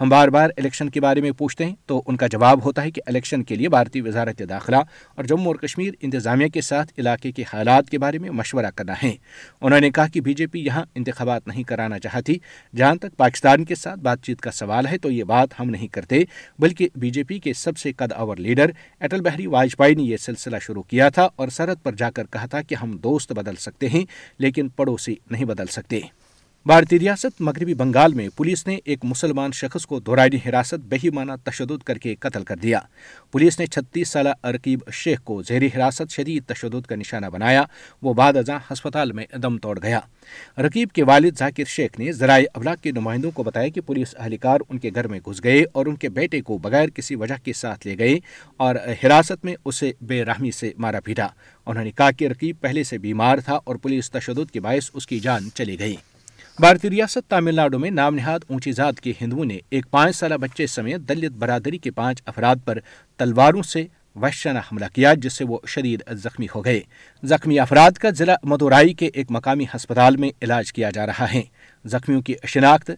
ہم 0.00 0.08
بار 0.08 0.28
بار 0.28 0.50
الیکشن 0.56 0.90
کے 0.90 1.00
بارے 1.00 1.20
میں 1.20 1.30
پوچھتے 1.30 1.64
ہیں 1.64 1.74
تو 1.86 2.02
ان 2.06 2.16
کا 2.16 2.26
جواب 2.26 2.64
ہوتا 2.64 2.82
ہے 2.82 2.90
کہ 2.90 3.02
الیکشن 3.06 3.42
کے 3.42 3.54
لیے 3.54 3.68
بھارتی 3.68 4.00
وزارت 4.00 4.42
داخلہ 4.48 4.76
اور 5.14 5.24
جموں 5.24 5.46
اور 5.46 5.54
کشمیر 5.54 5.94
انتظامیہ 6.00 6.48
کے 6.48 6.60
ساتھ 6.60 6.92
علاقے 6.98 7.32
کے 7.32 7.44
حالات 7.52 7.90
کے 7.90 7.98
بارے 7.98 8.18
میں 8.18 8.30
مشورہ 8.30 8.70
کرنا 8.74 8.94
ہے۔ 9.02 9.12
انہوں 9.60 9.80
نے 9.80 9.90
کہا 9.90 10.06
کہ 10.06 10.20
بی 10.20 10.34
جے 10.34 10.46
پی 10.46 10.64
یہاں 10.64 10.84
انتخابات 10.94 11.46
نہیں 11.46 11.62
کرانا 11.62 11.98
چاہتی۔ 11.98 12.34
جہاں 12.76 12.94
تک 12.94 13.16
پاکستان 13.16 13.64
کے 13.64 13.74
ساتھ 13.74 14.00
بات 14.00 14.22
چیت 14.22 14.40
کا 14.40 14.50
سوال 14.50 14.86
ہے 14.86 14.98
تو 14.98 15.10
یہ 15.10 15.24
بات 15.24 15.60
ہم 15.60 15.70
نہیں 15.70 15.86
کرتے، 15.86 16.22
بلکہ 16.58 16.88
بی 16.96 17.10
جے 17.10 17.22
پی 17.22 17.38
کے 17.38 17.52
سب 17.52 17.78
سے 17.78 17.92
قد 17.92 18.12
اور 18.12 18.36
لیڈر 18.36 18.70
اٹل 19.00 19.20
بہری 19.20 19.46
واجپئی 19.46 19.94
نے 19.94 20.02
یہ 20.02 20.16
سلسلہ 20.16 20.56
شروع 20.62 20.82
کیا 20.82 21.08
تھا 21.08 21.28
اور 21.36 21.48
سرحد 21.48 21.82
پر 21.82 21.92
جا 21.92 22.10
کر 22.10 22.24
کہا 22.30 22.46
تھا 22.46 22.62
کہ 22.62 22.74
ہم 22.74 22.96
دوست 22.96 23.32
بدل 23.32 23.56
سکتے 23.56 23.88
ہیں 23.88 24.04
لیکن 24.38 24.68
پڑوسی 24.68 25.14
نہیں 25.30 25.44
بدل 25.44 25.66
سکتے۔ 25.66 26.00
بھارتی 26.66 26.98
ریاست 26.98 27.40
مغربی 27.40 27.74
بنگال 27.74 28.14
میں 28.14 28.28
پولیس 28.36 28.66
نے 28.66 28.78
ایک 28.84 28.98
مسلمان 29.02 29.52
شخص 29.52 29.86
کو 29.86 30.00
دورانی 30.00 30.48
حراست 30.48 30.74
بہی 30.74 31.08
تشدد 31.44 31.82
کر 31.82 31.98
کے 31.98 32.14
قتل 32.14 32.44
کر 32.44 32.56
دیا۔ 32.56 32.80
پولیس 33.32 33.58
نے 33.60 33.66
چھتیس 33.66 34.08
سالہ 34.08 34.28
ارکیب 34.44 34.78
شیخ 34.92 35.20
کو 35.24 35.42
زہری 35.42 35.66
حراست 35.66 36.12
شدید 36.12 36.44
تشدد 36.46 36.86
کا 36.86 36.96
نشانہ 36.96 37.26
بنایا، 37.26 37.62
وہ 38.02 38.14
بعد 38.14 38.36
ازاں 38.36 38.58
ہسپتال 38.72 39.12
میں 39.12 39.26
دم 39.42 39.58
توڑ 39.58 39.78
گیا۔ 39.82 40.00
رقیب 40.58 40.88
کے 40.92 41.02
والد 41.02 41.38
ذاکر 41.38 41.64
شیخ 41.66 41.98
نے 41.98 42.12
ذرائع 42.12 42.46
ابلاغ 42.54 42.74
کے 42.82 42.90
نمائندوں 42.90 43.30
کو 43.30 43.42
بتایا 43.42 43.68
کہ 43.68 43.80
پولیس 43.80 44.14
اہلکار 44.18 44.60
ان 44.68 44.78
کے 44.78 44.90
گھر 44.94 45.08
میں 45.08 45.20
گھس 45.26 45.44
گئے 45.44 45.64
اور 45.72 45.86
ان 45.86 45.96
کے 45.96 46.08
بیٹے 46.08 46.40
کو 46.40 46.58
بغیر 46.58 46.88
کسی 46.88 47.14
وجہ 47.14 47.34
کے 47.44 47.52
ساتھ 47.52 47.86
لے 47.86 47.98
گئے 47.98 48.18
اور 48.56 48.74
حراست 49.04 49.44
میں 49.44 49.54
اسے 49.64 49.92
بے 50.00 50.24
رحمی 50.24 50.50
سے 50.50 50.72
مارا 50.78 51.00
پیٹا۔ 51.00 51.26
انہوں 51.66 51.84
نے 51.84 51.90
کہا 51.90 52.10
کہ 52.10 52.28
رقیب 52.28 52.56
پہلے 52.60 52.84
سے 52.84 52.98
بیمار 52.98 53.38
تھا 53.38 53.54
اور 53.54 53.76
پولیس 53.76 54.10
تشدد 54.10 54.50
کے 54.50 54.60
باعث 54.60 54.90
اس 54.94 55.06
کی 55.06 55.20
جان 55.20 55.48
چلی 55.54 55.78
گئی۔ 55.78 55.96
بھارتی 56.58 56.90
ریاست 56.90 57.30
تامل 57.30 57.54
ناڈو 57.54 57.78
میں 57.78 57.90
نام 57.90 58.14
نہاد 58.14 58.40
اونچی 58.46 58.72
ذات 58.72 59.00
کے 59.00 59.12
ہندوؤں 59.20 59.44
نے 59.44 59.58
ایک 59.70 59.86
پانچ 59.90 60.16
سالہ 60.16 60.34
بچے 60.34 60.66
سمیت 60.66 61.00
دلت 61.00 61.32
برادری 61.32 61.78
کے 61.78 61.90
پانچ 61.90 62.22
افراد 62.26 62.56
پر 62.64 62.78
تلواروں 63.16 63.62
سے 63.62 63.86
وحشانہ 64.14 64.58
حملہ 64.58 64.84
کیا، 64.94 65.14
جس 65.14 65.32
سے 65.32 65.44
وہ 65.44 65.58
شدید 65.66 66.02
زخمی 66.12 66.46
ہو 66.54 66.64
گئے۔ 66.64 66.80
زخمی 67.22 67.58
افراد 67.58 67.90
کا 67.90 68.10
ضلع 68.10 68.34
مدورائی 68.42 68.94
کے 68.94 69.10
ایک 69.14 69.26
مقامی 69.30 69.64
ہسپتال 69.64 70.16
میں 70.16 70.30
علاج 70.42 70.72
کیا 70.72 70.90
جا 70.90 71.06
رہا 71.06 71.32
ہے۔ 71.34 71.42
زخمیوں 71.84 72.22
کی 72.22 72.34
شناخت 72.46 72.90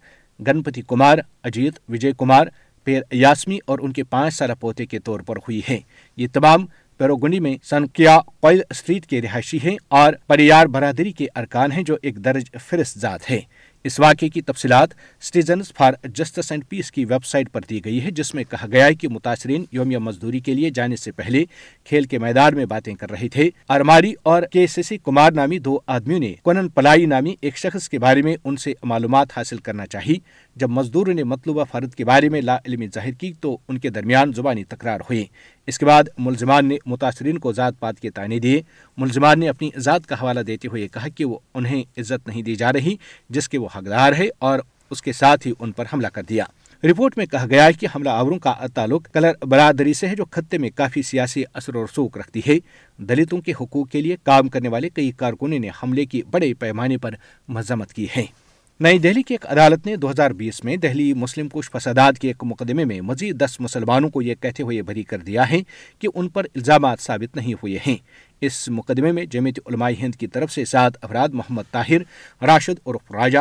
گنپتی 0.46 0.82
کمار، 0.88 1.19
اجیت، 1.43 1.79
وجے 1.88 2.12
کمار، 2.19 2.46
پیر 2.84 3.02
یاسمی 3.12 3.58
اور 3.67 3.79
ان 3.82 3.93
کے 3.93 4.05
پانچ 4.05 4.34
سالہ 4.34 4.52
پوتے 4.61 4.87
کے 4.87 4.99
طور 4.99 5.20
پر 5.20 5.37
ہوئی 5.37 5.61
ہے۔ 5.70 5.81
یہ 6.17 6.26
تمام 6.32 6.67
پیروگنڈی 6.98 7.40
میں 7.40 7.56
سنکیا 7.62 8.18
کوئل 8.40 8.60
اسٹریٹ 8.70 9.06
کے 9.06 9.22
رہائشی 9.22 9.58
ہیں 9.64 9.76
اور 9.88 10.12
پریار 10.26 10.66
برادری 10.66 11.12
کے 11.12 11.26
ارکان 11.36 11.72
ہیں 11.72 11.82
جو 11.82 11.96
ایک 12.02 12.24
درج 12.24 12.44
فرست 12.66 12.98
ذات 12.98 13.30
ہے 13.30 13.40
اس 13.84 14.00
واقعے 14.00 14.28
کی 14.28 14.40
تفصیلات 14.40 14.88
citizens 15.22 15.72
for 15.72 15.92
justice 16.14 16.50
and 16.52 16.64
peace 16.68 16.90
کی 16.92 17.04
ویب 17.04 17.24
سائٹ 17.24 17.52
پر 17.52 17.60
دی 17.70 17.84
گئی 17.84 18.02
ہے، 18.04 18.10
جس 18.10 18.34
میں 18.34 18.44
کہا 18.44 18.66
گیا 18.72 18.86
ہے 18.86 18.94
کہ 18.94 19.08
متاثرین 19.08 19.64
یومیہ 19.72 19.98
مزدوری 19.98 20.40
کے 20.40 20.54
لیے 20.54 20.70
جانے 20.70 20.96
سے 20.96 21.12
پہلے 21.12 21.44
کھیل 21.84 22.04
کے 22.04 22.18
میدان 22.18 22.56
میں 22.56 22.64
باتیں 22.64 22.94
کر 22.94 23.10
رہے 23.10 23.28
تھے۔ 23.28 23.50
ارماری 23.68 24.12
اور 24.22 24.42
کے 24.42 24.66
سی 24.66 24.82
سی 24.82 24.98
کمار 24.98 25.32
نامی 25.32 25.58
دو 25.58 25.78
آدمیوں 25.86 26.20
نے 26.20 26.34
کنن 26.44 26.68
پلائی 26.68 27.06
نامی 27.06 27.34
ایک 27.40 27.56
شخص 27.56 27.88
کے 27.88 27.98
بارے 27.98 28.22
میں 28.22 28.36
ان 28.44 28.56
سے 28.56 28.72
معلومات 28.82 29.28
حاصل 29.36 29.58
کرنا 29.58 29.86
چاہی۔ 29.86 30.14
جب 30.58 30.70
مزدوروں 30.70 31.14
نے 31.14 31.25
مطلوبہ 31.25 31.64
فرد 31.64 31.94
کے 31.94 32.05
بارے 32.05 32.28
میں 32.28 32.40
لا 32.40 32.56
علمی 32.56 32.86
ظاہر 32.94 33.10
کی 33.10 33.32
تو 33.41 33.58
ان 33.69 33.79
کے 33.79 33.88
درمیان 33.88 34.32
زبانی 34.32 34.65
تکرار 34.65 35.00
ہوئی۔ 35.00 35.24
اس 35.67 35.79
کے 35.79 35.86
بعد 35.86 36.05
ملزمان 36.19 36.67
نے 36.67 36.77
متاثرین 36.86 37.38
کو 37.38 37.53
ذات 37.53 37.79
پات 37.79 38.00
کے 38.00 38.10
تانے 38.10 38.38
دیے۔ 38.38 38.62
ملزمان 38.96 39.41
نے 39.41 39.48
اپنی 39.48 39.70
ذات 39.77 40.06
کا 40.06 40.15
حوالہ 40.15 40.41
دیتے 40.41 40.69
ہوئے 40.69 40.88
کہا 40.88 41.08
کہ 41.08 41.24
وہ 41.24 41.38
انہیں 41.55 41.82
عزت 41.98 42.29
نہیں 42.29 42.43
دی 42.43 42.55
جا 42.55 42.72
رہی، 42.72 42.96
جس 43.31 43.48
کے 43.48 43.58
وہ 43.58 43.69
حقدار 43.77 44.12
ہے 44.19 44.29
اور 44.38 44.58
اس 44.91 45.03
کے 45.03 45.12
ساتھ 45.12 45.46
ہی 45.46 45.53
ان 45.58 45.72
پر 45.72 45.84
حملہ 45.93 46.06
کر 46.06 46.22
دیا۔ 46.29 46.44
رپورٹ 46.84 47.19
میں 47.19 47.27
کہا 47.27 47.46
گیا 47.50 47.65
ہے 47.65 47.72
کہ 47.72 47.86
حملہ 47.94 48.08
آوروں 48.08 48.38
کا 48.38 48.55
تعلق 48.74 49.08
کلر 49.12 49.32
برادری 49.44 49.94
سے 49.94 50.08
ہے، 50.08 50.15
جو 50.15 50.24
خطے 50.31 50.58
میں 50.58 50.70
کافی 50.74 51.03
سیاسی 51.03 51.43
اثر 51.55 51.77
و 51.77 51.84
رسوخ 51.84 52.17
رکھتی 52.17 52.41
ہے۔ 52.48 52.58
دلتوں 52.98 53.41
کے 53.41 53.53
حقوق 53.60 53.88
کے 53.88 54.03
لیے 54.03 54.17
کام 54.22 54.48
کرنے 54.48 54.69
والے 54.69 54.88
کئی 54.88 55.10
کارکنوں 55.10 55.58
نے 55.58 55.69
حملے 55.82 56.05
کی 56.05 56.22
بڑے 56.31 56.55
پیمانے 56.55 56.98
پر 56.98 57.15
مذمت 57.48 57.93
کی 57.93 58.06
ہے۔ 58.17 58.47
نئی 58.81 58.99
دہلی 58.99 59.23
کی 59.23 59.35
ایک 59.35 59.47
عدالت 59.47 59.87
نے 59.87 59.97
دو 59.97 60.11
ہزار 60.11 60.31
بیس 60.31 60.65
میں 60.65 60.77
دہلی 60.77 61.15
مسلم 61.15 61.49
کش 61.49 61.70
فسادات 61.70 62.19
کے 62.19 62.29
ایک 62.29 62.37
مقدمے 62.43 62.85
میں 62.85 63.01
مزید 63.01 63.41
دس 63.41 63.61
مسلمانوں 63.61 64.08
کو 64.08 64.23
یہ 64.23 64.35
کہتے 64.41 64.63
ہوئے 64.63 64.82
بری 64.82 65.03
کر 65.03 65.19
دیا 65.19 65.51
ہے 65.51 65.58
کہ 65.99 66.08
ان 66.15 66.29
پر 66.29 66.44
الزامات 66.55 67.01
ثابت 67.01 67.37
نہیں 67.37 67.55
ہوئے 67.55 67.79
ہیں۔ 67.87 67.97
اس 68.41 68.69
مقدمے 68.69 69.13
میں 69.13 69.25
جمعیت 69.25 69.58
علماء 69.67 69.91
ہند 70.01 70.15
کی 70.15 70.27
طرف 70.27 70.53
سے 70.53 70.65
سات 70.65 70.93
افراد 71.03 71.29
محمد 71.29 71.63
طاہر، 71.70 71.99
راشد 72.43 72.87
عرف 72.87 73.13
راجہ، 73.13 73.39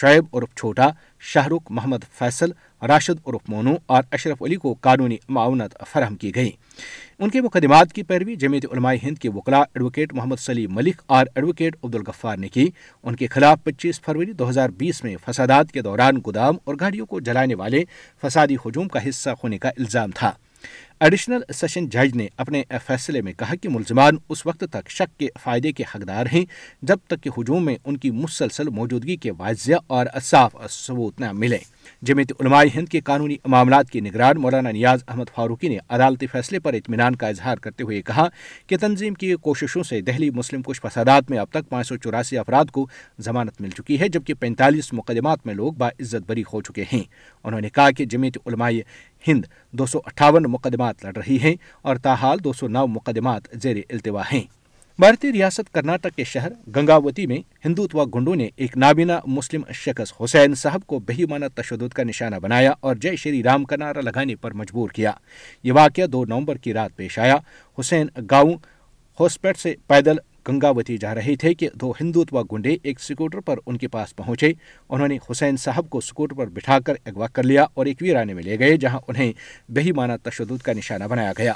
شعیب 0.00 0.36
عرف 0.36 0.54
چھوٹا، 0.54 0.88
شاہ 1.20 1.46
رخ 1.46 1.70
محمد 1.70 2.04
فیصل 2.18 2.50
راشد 2.82 3.28
عرف 3.28 3.48
مونو 3.48 3.74
اور 3.86 4.02
اشرف 4.12 4.42
علی 4.42 4.56
کو 4.56 4.74
قانونی 4.80 5.16
معاونت 5.28 5.84
فراہم 5.92 6.16
کی 6.16 6.34
گئی۔ 6.34 6.50
ان 7.18 7.30
کے 7.30 7.40
مقدمات 7.40 7.92
کی 7.92 8.02
پیروی 8.02 8.36
جمعیت 8.36 8.66
علماء 8.72 8.94
ہند 9.02 9.18
کے 9.18 9.28
وکلا 9.28 9.58
ایڈوکیٹ 9.58 10.12
محمد 10.12 10.36
سلیم 10.36 10.74
ملک 10.74 11.02
اور 11.06 11.26
ایڈوکیٹ 11.34 11.76
عبدالغفار 11.84 12.36
نے 12.36 12.48
کی۔ 12.48 12.70
ان 13.02 13.16
کے 13.16 13.26
خلاف 13.26 13.58
پچیس 13.64 14.00
فروری 14.00 14.32
دو 14.32 14.48
ہزار 14.48 14.68
بیس 14.68 15.04
میں 15.04 15.16
فسادات 15.26 15.72
کے 15.72 15.82
دوران 15.82 16.16
گودام 16.26 16.56
اور 16.64 16.74
گاڑیوں 16.80 17.06
کو 17.06 17.20
جلانے 17.20 17.54
والے 17.54 17.84
فسادی 18.22 18.54
ہجوم 18.54 18.88
کا 18.88 19.08
حصہ 19.08 19.30
ہونے 19.30 19.58
کا 19.58 19.68
الزام 19.68 20.10
تھا۔ 20.10 20.32
ایڈیشنل 21.00 21.40
سیشن 21.54 21.88
جج 21.88 22.16
نے 22.16 22.26
اپنے 22.36 22.62
فیصلے 22.86 23.20
میں 23.22 23.32
کہا 23.32 23.54
کہ 23.54 23.68
ملزمان 23.68 24.16
اس 24.28 24.46
وقت 24.46 24.64
تک 24.70 24.90
شک 24.90 25.18
کے 25.18 25.28
فائدے 25.42 25.72
کے 25.72 25.84
حقدار 25.94 26.26
ہیں، 26.32 26.44
جب 26.82 26.96
تک 27.06 27.22
کہ 27.22 27.30
ہجوم 27.38 27.64
میں 27.64 27.76
ان 27.84 27.96
کی 27.96 28.10
مسلسل 28.10 28.68
موجودگی 28.68 29.16
کے 29.16 29.30
واضح 29.38 29.72
اور 29.86 30.06
صاف 30.22 30.56
ثبوت 30.70 31.20
نہ 31.20 31.32
ملے 31.32 31.58
جمعیت 32.02 32.32
علماء 32.40 32.64
ہند 32.74 32.88
کے 32.88 33.00
قانونی 33.00 33.36
معاملات 33.44 33.90
کے 33.90 34.00
نگران 34.00 34.40
مولانا 34.40 34.70
نیاز 34.70 35.04
احمد 35.08 35.24
فاروقی 35.34 35.68
نے 35.68 35.78
عدالتی 35.88 36.26
فیصلے 36.26 36.58
پر 36.58 36.72
اطمینان 36.72 37.16
کا 37.16 37.28
اظہار 37.28 37.56
کرتے 37.56 37.84
ہوئے 37.84 38.02
کہا 38.02 38.28
کہ 38.66 38.76
تنظیم 38.76 39.14
کی 39.14 39.34
کوششوں 39.40 39.82
سے 39.82 40.00
دہلی 40.00 40.30
مسلم 40.30 40.62
کچھ 40.62 40.80
فسادات 40.80 41.30
میں 41.30 41.38
اب 41.38 41.46
تک 41.50 41.68
پانچ 41.68 41.88
سو 41.88 41.96
چوراسی 41.96 42.38
افراد 42.38 42.64
کو 42.64 42.86
ضمانت 43.18 43.60
مل 43.60 43.70
چکی 43.70 44.00
ہے، 44.00 44.08
جبکہ 44.08 44.34
پینتالیس 44.34 44.92
مقدمات 44.92 45.46
میں 45.46 45.54
لوگ 45.54 45.72
باعزت 45.72 46.28
بری 46.28 46.42
ہو 46.52 46.62
چکے 46.62 46.84
ہیں۔ 46.92 47.02
انہوں 47.44 47.60
نے 47.60 47.68
کہا 47.68 47.90
کہ 47.90 48.04
جمعیت 48.04 48.38
علماء 48.46 48.70
ہند 49.28 49.44
دو 49.70 49.86
سو 49.86 49.98
اٹھاون 50.04 50.42
مقدمات 50.42 50.87
مقدمات 50.88 51.04
لڑ 51.04 51.22
رہی 51.22 51.38
ہیں 51.38 51.54
اور 51.82 51.96
تاحال 51.96 52.38
دو 52.44 52.52
سو 52.52 52.68
نو 52.68 52.86
مقدمات 52.86 53.42
زیر 53.62 53.76
التوا 53.90 54.22
ہیں۔ 54.32 54.42
بھارتی 54.98 55.32
ریاست 55.32 55.74
کرناٹک 55.74 56.16
کے 56.16 56.24
شہر 56.24 56.52
گنگاوتی 56.76 57.26
میں 57.26 57.38
ہندوتوا 57.64 58.04
گنڈوں 58.14 58.34
نے 58.34 58.48
ایک 58.56 58.76
نابینا 58.76 59.20
مسلم 59.26 59.62
شخص 59.72 60.12
حسین 60.24 60.54
صاحب 60.54 60.80
کو 60.86 60.98
بہیمانہ 60.98 61.44
تشدد 61.54 61.92
کا 61.92 62.02
نشانہ 62.02 62.36
بنایا 62.36 62.72
اور 62.80 62.96
جے 62.96 63.16
شری 63.16 63.42
رام 63.42 63.64
کا 63.64 63.76
نعرہ 63.76 64.00
لگانے 64.00 64.34
پر 64.34 64.52
مجبور 64.52 64.88
کیا۔ 64.88 65.12
یہ 65.62 65.72
واقعہ 65.72 66.06
دو 66.06 66.24
نومبر 66.24 66.56
کی 66.56 66.72
رات 66.72 66.96
پیش 66.96 67.18
آیا۔ 67.18 67.36
حسین 67.80 68.06
گاؤں 68.30 68.54
ہوسپیٹ 69.20 69.58
سے 69.58 69.74
پیدل 69.86 70.16
گنگاوتی 70.48 70.96
جا 70.96 71.14
رہے 71.14 71.36
تھے 71.36 71.54
کہ 71.54 71.68
دو 71.74 71.92
ہندوتوا 72.00 72.42
گنڈے 72.52 72.76
ایک 72.82 73.00
سکوٹر 73.00 73.40
پر 73.40 73.58
ان 73.66 73.76
کے 73.76 73.88
پاس 73.88 74.16
پہنچے۔ 74.16 74.52
انہوں 74.88 75.08
نے 75.08 75.18
حسین 75.30 75.56
صاحب 75.56 75.90
کو 75.90 76.00
سکوٹر 76.00 76.34
پر 76.34 76.46
بٹھا 76.46 76.78
کر 76.80 76.94
اغوا 77.06 77.26
کر 77.26 77.42
لیا 77.42 77.66
اور 77.74 77.86
ایک 77.86 77.96
ویرانے 78.00 78.34
میں 78.34 78.42
لے 78.42 78.58
گئے، 78.58 78.76
جہاں 78.76 79.00
انہیں 79.08 79.32
بہیمانہ 79.68 80.12
تشدد 80.22 80.62
کا 80.62 80.72
نشانہ 80.72 81.04
بنایا 81.04 81.32
گیا۔ 81.38 81.52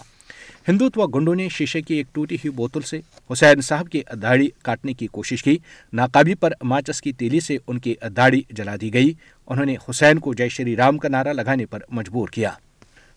ہندوتوا 0.69 1.07
گنڈوں 1.15 1.35
نے 1.35 1.49
شیشے 1.49 1.81
کی 1.83 1.95
ایک 1.95 2.07
ٹوٹی 2.13 2.35
ہوئی 2.35 2.51
بوتل 2.51 2.81
سے 2.81 3.01
حسین 3.33 3.61
صاحب 3.61 3.89
کی 3.89 4.03
داڑھی 4.23 4.49
کاٹنے 4.63 4.95
کی 4.95 5.07
کوشش 5.07 5.43
کی۔ 5.43 5.59
ناقابی 5.93 6.35
پر 6.35 6.53
ماچس 6.63 7.01
کی 7.01 7.13
تیلی 7.13 7.41
سے 7.41 7.57
ان 7.67 7.79
کی 7.79 7.95
داڑھی 8.17 8.43
جلا 8.51 8.77
دی 8.81 8.95
گئی۔ 8.95 9.13
انہوں 9.47 9.67
نے 9.67 9.77
حسین 9.91 10.19
کو 10.19 10.35
جے 10.35 10.49
شری 10.49 10.77
رام 10.77 10.99
کا 10.99 11.09
نعرہ 11.09 11.33
لگانے 11.33 11.67
پر 11.67 11.79
مجبور 11.89 12.29
کیا۔ 12.29 12.51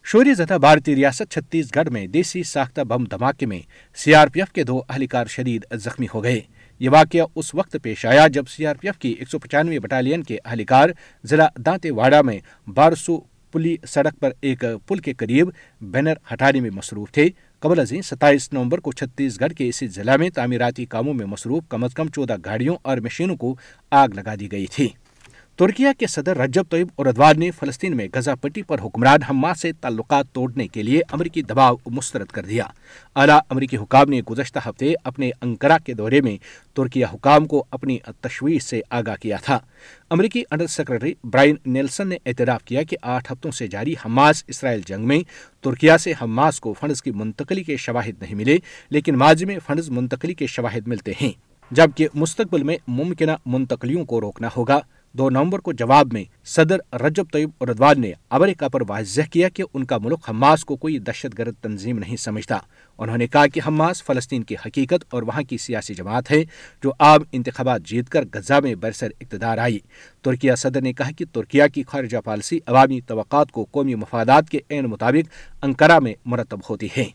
شوری 0.07 0.33
زدہ 0.33 0.57
بھارتی 0.61 0.95
ریاست 0.95 1.31
چھتیس 1.31 1.75
گڑھ 1.75 1.89
میں 1.89 2.07
دیسی 2.07 2.43
ساختہ 2.43 2.81
بم 2.81 3.03
دھماکے 3.03 3.45
میں 3.45 3.59
سی 3.95 4.13
آر 4.15 4.27
پی 4.27 4.39
ایف 4.39 4.51
کے 4.51 4.63
دو 4.63 4.81
اہلکار 4.89 5.25
شدید 5.25 5.65
زخمی 5.73 6.07
ہو 6.13 6.23
گئے۔ 6.23 6.41
یہ 6.79 6.89
واقعہ 6.89 7.21
اس 7.35 7.55
وقت 7.55 7.77
پیش 7.83 8.05
آیا 8.05 8.27
جب 8.27 8.47
سی 8.47 8.65
آر 8.65 8.75
پی 8.75 8.87
ایف 8.87 8.99
کی 8.99 9.09
ایک 9.09 9.29
سو 9.29 9.39
پچانوے 9.39 9.79
بٹالین 9.79 10.23
کے 10.23 10.37
اہلکار 10.45 10.89
ضلع 11.23 11.47
دانتے 11.65 11.91
واڑہ 11.91 12.21
میں 12.21 12.39
بارسو 12.67 13.19
پلی 13.51 13.75
سڑک 13.87 14.19
پر 14.19 14.31
ایک 14.41 14.63
پل 14.87 14.99
کے 14.99 15.13
قریب 15.13 15.49
بینر 15.81 16.13
ہٹانے 16.33 16.59
میں 16.59 16.69
مصروف 16.69 17.11
تھے۔ 17.11 17.29
قبل 17.59 17.79
ازیں 17.79 18.01
ستائیس 18.01 18.51
نومبر 18.53 18.77
کو 18.77 18.91
چھتیس 18.91 19.39
گڑھ 19.41 19.53
کے 19.53 19.69
اسی 19.69 19.87
ضلع 19.87 20.15
میں 20.15 20.29
تعمیراتی 20.29 20.85
کاموں 20.85 21.13
میں 21.13 21.25
مصروف 21.25 21.63
کم 21.69 21.83
از 21.83 21.93
کم 21.93 22.09
چودہ 22.09 22.35
گاڑیوں 22.45 22.75
اور 22.81 22.97
مشینوں 22.97 23.35
کو 23.35 23.55
آگ 23.91 24.09
لگا 24.13 24.35
دی 24.39 24.51
گئی 24.51 24.65
تھی۔ 24.65 24.87
ترکیا 25.57 25.91
کے 25.97 26.07
صدر 26.07 26.37
رجب 26.37 26.63
طیب 26.69 26.87
اردوان 26.97 27.39
نے 27.39 27.51
فلسطین 27.51 27.97
میں 27.97 28.07
غزہ 28.13 28.31
پٹی 28.41 28.61
پر 28.61 28.77
حکمران 28.79 29.23
حماس 29.23 29.59
سے 29.59 29.71
تعلقات 29.71 30.25
توڑنے 30.33 30.67
کے 30.67 30.83
لیے 30.83 31.01
امریکی 31.11 31.41
دباؤ 31.41 31.75
مسترد 31.85 32.25
کر 32.25 32.45
دیا۔ 32.45 32.63
اعلیٰ 33.15 33.39
امریکی 33.49 33.77
حکام 33.77 34.09
نے 34.09 34.21
گزشتہ 34.21 34.59
ہفتے 34.65 34.93
اپنے 35.03 35.31
انکرا 35.41 35.77
کے 35.77 35.93
دورے 35.93 36.21
میں 36.21 36.37
ترکیہ 36.75 37.05
حکام 37.13 37.45
کو 37.45 37.65
اپنی 37.71 37.97
تشویش 38.21 38.63
سے 38.63 38.81
آگاہ 38.89 39.15
کیا 39.15 39.37
تھا۔ 39.43 39.59
امریکی 40.09 40.43
انڈر 40.51 40.67
سیکرٹری 40.67 41.13
برائن 41.23 41.55
نیلسن 41.65 42.07
نے 42.07 42.17
اعتراف 42.25 42.63
کیا 42.63 42.83
کہ 42.83 42.97
آٹھ 43.01 43.31
ہفتوں 43.31 43.51
سے 43.51 43.67
جاری 43.67 43.93
حماس 44.05 44.43
اسرائیل 44.47 44.81
جنگ 44.85 45.07
میں 45.07 45.19
ترکیہ 45.61 45.97
سے 45.99 46.13
حماس 46.21 46.59
کو 46.59 46.73
فنڈز 46.73 47.01
کی 47.01 47.11
منتقلی 47.11 47.63
کے 47.63 47.77
شواہد 47.77 48.21
نہیں 48.21 48.35
ملے، 48.35 48.57
لیکن 48.89 49.15
ماضی 49.15 49.45
میں 49.45 49.57
فنڈز 49.65 49.89
منتقلی 49.89 50.33
کے 50.33 50.47
شواہد 50.47 50.87
ملتے 50.87 51.11
ہیں۔ 51.21 51.31
جبکہ 51.71 52.07
مستقبل 52.13 52.63
میں 52.63 52.77
ممکنہ 52.87 53.31
منتقلیوں 53.45 54.05
کو 54.05 54.21
روکنا 54.21 54.49
ہوگا۔ 54.57 54.79
دو 55.17 55.29
نومبر 55.29 55.59
کو 55.59 55.73
جواب 55.73 56.13
میں 56.13 56.23
صدر 56.45 56.95
رجب 56.95 57.25
طیب 57.33 57.49
اردوان 57.59 58.01
نے 58.01 58.11
امریکہ 58.29 58.67
پر 58.67 58.81
واضح 58.87 59.21
کیا 59.31 59.49
کہ 59.49 59.63
ان 59.73 59.85
کا 59.85 59.97
ملک 59.97 60.29
حماس 60.29 60.65
کو 60.65 60.75
کوئی 60.75 60.99
دہشت 60.99 61.39
گرد 61.39 61.53
تنظیم 61.61 61.99
نہیں 61.99 62.15
سمجھتا۔ 62.15 62.57
انہوں 62.97 63.17
نے 63.17 63.27
کہا 63.27 63.47
کہ 63.47 63.61
حماس 63.67 64.03
فلسطین 64.03 64.43
کی 64.43 64.55
حقیقت 64.65 65.05
اور 65.09 65.23
وہاں 65.23 65.41
کی 65.41 65.57
سیاسی 65.57 65.93
جماعت 65.93 66.31
ہے 66.31 66.43
جو 66.83 66.91
عام 66.99 67.21
انتخابات 67.31 67.81
جیت 67.83 68.09
کر 68.09 68.25
غزہ 68.33 68.53
میں 68.63 68.75
برسر 68.75 69.07
اقتدار 69.21 69.57
آئی۔ 69.57 69.79
ترکیہ 70.21 70.55
صدر 70.55 70.81
نے 70.81 70.93
کہا 70.93 71.11
کہ 71.11 71.25
ترکیہ 71.31 71.63
کی 71.73 71.83
خارجہ 71.83 72.17
پالیسی 72.25 72.59
عوامی 72.65 73.01
توقعات 73.01 73.51
کو 73.51 73.65
قومی 73.71 73.95
مفادات 73.95 74.49
کے 74.49 74.59
عین 74.69 74.85
مطابق 74.85 75.29
انکرا 75.63 75.99
میں 75.99 76.13
مرتب 76.25 76.59
ہوتی 76.69 76.87
ہے۔ 76.97 77.05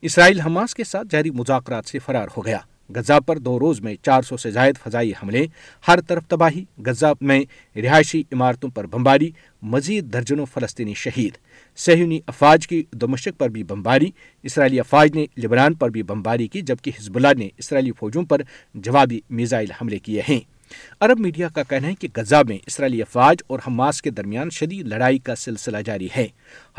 اسرائیل 0.00 0.40
حماس 0.40 0.74
کے 0.74 0.84
ساتھ 0.84 1.08
جاری 1.10 1.30
مذاکرات 1.30 1.84
سے 1.84 1.98
فرار 1.98 2.28
ہو 2.36 2.44
گیا۔ 2.44 2.58
غزہ 2.88 3.20
پر 3.20 3.38
دو 3.38 3.60
روز 3.60 3.80
میں 3.80 3.94
چار 4.02 4.22
سو 4.22 4.36
سے 4.36 4.50
زائد 4.50 4.78
فضائی 4.78 5.10
حملے، 5.10 5.46
ہر 5.88 6.00
طرف 6.00 6.26
تباہی، 6.26 6.64
غزہ 6.86 7.12
میں 7.20 7.44
رہائشی 7.76 8.22
عمارتوں 8.32 8.70
پر 8.70 8.86
بمباری، 8.86 9.30
مزید 9.62 10.12
درجنوں 10.12 10.46
فلسطینی 10.46 10.94
شہید۔ 10.94 11.32
سہیونی 11.76 12.20
افواج 12.26 12.68
کی 12.68 12.82
دمشق 12.92 13.38
پر 13.38 13.48
بھی 13.48 13.64
بمباری، 13.64 14.10
اسرائیلی 14.42 14.80
افواج 14.80 15.12
نے 15.14 15.26
لبنان 15.36 15.74
پر 15.74 15.90
بھی 15.90 16.02
بمباری 16.02 16.48
کی، 16.48 16.60
جبکہ 16.60 16.92
حزب 17.00 17.16
اللہ 17.16 17.34
نے 17.38 17.48
اسرائیلی 17.58 17.92
فوجوں 17.98 18.22
پر 18.22 18.42
جوابی 18.74 19.20
میزائل 19.30 19.70
حملے 19.70 19.98
کیے 19.98 20.22
ہیں۔ 20.28 20.51
عرب 21.00 21.20
میڈیا 21.20 21.48
کا 21.48 21.62
کہنا 21.62 21.88
ہے 21.88 21.94
کہ 21.94 22.08
غزہ 22.16 22.42
میں 22.48 22.58
اسرائیلی 22.66 23.02
افواج 23.02 23.36
اور 23.46 23.58
حماس 23.66 24.02
کے 24.02 24.10
درمیان 24.10 24.50
شدید 24.50 24.86
لڑائی 24.86 25.18
کا 25.18 25.34
سلسلہ 25.34 25.78
جاری 25.84 26.08
ہے۔ 26.16 26.26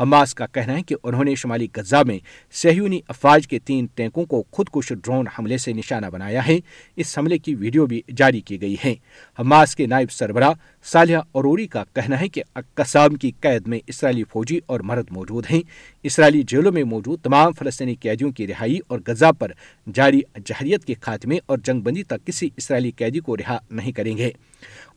حماس 0.00 0.34
کا 0.34 0.46
کہنا 0.46 0.76
ہے 0.76 0.82
کہ 0.82 0.94
انہوں 1.02 1.24
نے 1.24 1.34
شمالی 1.34 1.68
غزہ 1.76 2.02
میں 2.06 2.18
سہیونی 2.52 3.00
افواج 3.08 3.48
کے 3.48 3.58
تین 3.58 3.86
ٹینکوں 3.94 4.24
کو 4.24 4.44
خود 4.50 4.68
کش 4.72 4.88
ڈرون 4.88 5.26
حملے 5.38 5.58
سے 5.58 5.72
نشانہ 5.72 6.06
بنایا 6.06 6.46
ہے۔ 6.46 6.58
اس 6.96 7.18
حملے 7.18 7.38
کی 7.38 7.54
ویڈیو 7.54 7.86
بھی 7.86 8.02
جاری 8.16 8.40
کی 8.40 8.60
گئی 8.60 8.76
ہے۔ 8.84 8.94
حماس 9.38 9.76
کے 9.76 9.86
نائب 9.86 10.12
سربراہ 10.12 10.52
صالحہ 10.92 11.20
اروری 11.34 11.66
کا 11.66 11.84
کہنا 11.92 12.20
ہے 12.20 12.28
کہ 12.28 12.42
قسام 12.74 13.14
کی 13.14 13.30
قید 13.40 13.66
میں 13.66 13.78
اسرائیلی 13.86 14.24
فوجی 14.24 14.60
اور 14.66 14.80
مرد 14.80 15.04
موجود 15.10 15.46
ہیں۔ 15.50 15.60
اسرائیلی 16.02 16.42
جیلوں 16.42 16.72
میں 16.72 16.84
موجود 16.84 17.20
تمام 17.22 17.52
فلسطینی 17.52 17.94
قیدیوں 17.94 18.32
کی 18.32 18.46
رہائی 18.46 18.78
اور 18.86 18.98
غزہ 19.06 19.32
پر 19.38 19.52
جاری 19.94 20.20
جہریت 20.44 20.84
کے 20.84 20.94
خاتمے 21.00 21.38
اور 21.46 21.58
جنگ 21.58 21.80
بندی 21.80 22.02
تک 22.02 22.26
کسی 22.26 22.48
اسرائیلی 22.56 22.90
قیدی 22.90 23.20
کو 23.20 23.36
رہا 23.36 23.58
نہیں 23.70 23.92
کریں 23.92 24.16
گے۔ 24.16 24.30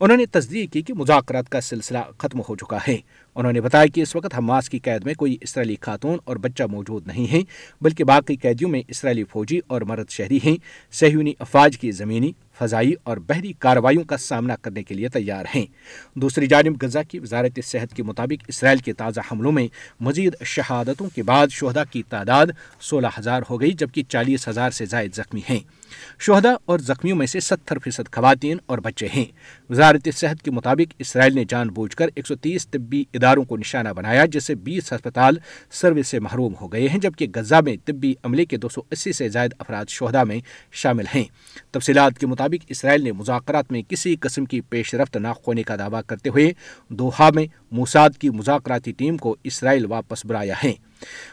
انہوں 0.00 0.16
نے 0.16 0.26
تصدیق 0.26 0.72
کی 0.72 0.82
کہ 0.82 0.94
مذاکرات 0.94 1.48
کا 1.48 1.60
سلسلہ 1.60 1.98
ختم 2.18 2.40
ہو 2.48 2.56
چکا 2.56 2.78
ہے۔ 2.88 2.96
انہوں 3.34 3.52
نے 3.52 3.60
بتایا 3.60 3.86
کہ 3.86 4.00
اس 4.00 4.16
وقت 4.16 4.38
حماس 4.38 4.70
کی 4.70 4.78
قید 4.78 5.04
میں 5.04 5.14
کوئی 5.14 5.36
اسرائیلی 5.40 5.76
خاتون 5.80 6.18
اور 6.24 6.36
بچہ 6.36 6.62
موجود 6.62 7.06
نہیں 7.06 7.32
ہے 7.32 7.40
بلکہ 7.80 8.04
باقی 8.04 8.36
قیدیوں 8.36 8.70
میں 8.70 8.82
اسرائیلی 8.88 9.24
فوجی 9.24 9.60
اور 9.66 9.80
مرد 9.80 10.10
شہری 10.10 10.38
ہیں۔ 10.44 10.56
سہیونی 10.92 11.32
افواج 11.38 11.78
کی 11.78 11.90
زمینی 11.90 12.32
فضائی 12.58 12.92
اور 13.02 13.16
بحری 13.16 13.52
کارروائیوں 13.58 14.04
کا 14.04 14.16
سامنا 14.16 14.56
کرنے 14.56 14.82
کے 14.82 14.94
لیے 14.94 15.08
تیار 15.08 15.44
ہیں۔ 15.54 15.66
دوسری 16.14 16.46
جانب 16.46 16.82
غزہ 16.82 16.98
کی 17.08 17.18
وزارت 17.18 17.60
صحت 17.64 17.94
کے 17.94 18.02
مطابق 18.02 18.44
اسرائیل 18.48 18.78
کے 18.78 18.92
تازہ 18.92 19.20
حملوں 19.32 19.52
میں 19.52 19.68
مزید 20.00 20.36
شہادتوں 20.44 21.08
کے 21.14 21.22
بعد 21.22 21.46
شہدا 21.50 21.84
کی 21.84 22.02
تعداد 22.02 22.46
سولہ 22.80 23.06
ہزار 23.18 23.42
ہو 23.50 23.60
گئی، 23.60 23.72
جبکہ 23.72 24.02
چالیس 24.08 24.48
ہزار 24.48 24.70
سے 24.70 24.84
زائد 24.84 25.14
زخمی 25.14 25.40
ہیں۔ 25.50 25.77
شہدا 26.18 26.52
اور 26.64 26.78
زخمیوں 26.78 27.16
میں 27.16 27.26
سے 27.26 27.40
ستر 27.40 27.78
فیصد 27.78 28.12
خواتین 28.12 28.58
اور 28.66 28.78
بچے 28.78 29.08
ہیں۔ 29.16 29.24
وزارت 29.70 30.08
صحت 30.16 30.42
کے 30.42 30.50
مطابق 30.50 30.94
اسرائیل 30.98 31.34
نے 31.34 31.44
جان 31.48 31.68
بوجھ 31.68 31.96
کر 31.96 32.06
ایک 32.14 32.26
سو 32.26 32.34
تیس 32.34 32.68
طبی 32.68 33.04
اداروں 33.14 33.44
کو 33.44 33.56
نشانہ 33.56 33.88
بنایا، 33.88 34.24
جس 34.24 34.44
سے 34.44 34.54
بیس 34.54 34.92
ہسپتال 34.92 35.36
سروس 35.70 36.08
سے 36.08 36.20
محروم 36.20 36.54
ہو 36.60 36.72
گئے 36.72 36.88
ہیں، 36.88 36.98
جبکہ 36.98 37.26
غزہ 37.34 37.54
میں 37.64 37.76
طبی 37.84 38.14
عملے 38.22 38.44
کے 38.44 38.56
دو 38.56 38.68
سو 38.68 38.80
اسی 38.90 39.12
سے 39.12 39.28
زائد 39.28 39.50
افراد 39.58 39.84
شہدا 39.88 40.24
میں 40.24 40.40
شامل 40.72 41.04
ہیں۔ 41.14 41.24
تفصیلات 41.70 42.18
کے 42.18 42.26
مطابق 42.26 42.64
اسرائیل 42.68 43.04
نے 43.04 43.12
مذاکرات 43.12 43.72
میں 43.72 43.82
کسی 43.88 44.16
قسم 44.16 44.44
کی 44.44 44.60
پیش 44.60 44.94
رفت 44.94 45.16
نہ 45.16 45.28
ہونے 45.46 45.62
کا 45.62 45.76
دعویٰ 45.76 46.00
کرتے 46.06 46.30
ہوئے 46.30 46.52
دوحہ 46.88 47.30
میں 47.34 47.46
موساد 47.70 48.10
کی 48.18 48.30
مذاکراتی 48.30 48.92
ٹیم 48.92 49.16
کو 49.16 49.36
اسرائیل 49.44 49.86
واپس 49.86 50.26
بلایا 50.26 50.54
ہے۔ 50.64 50.72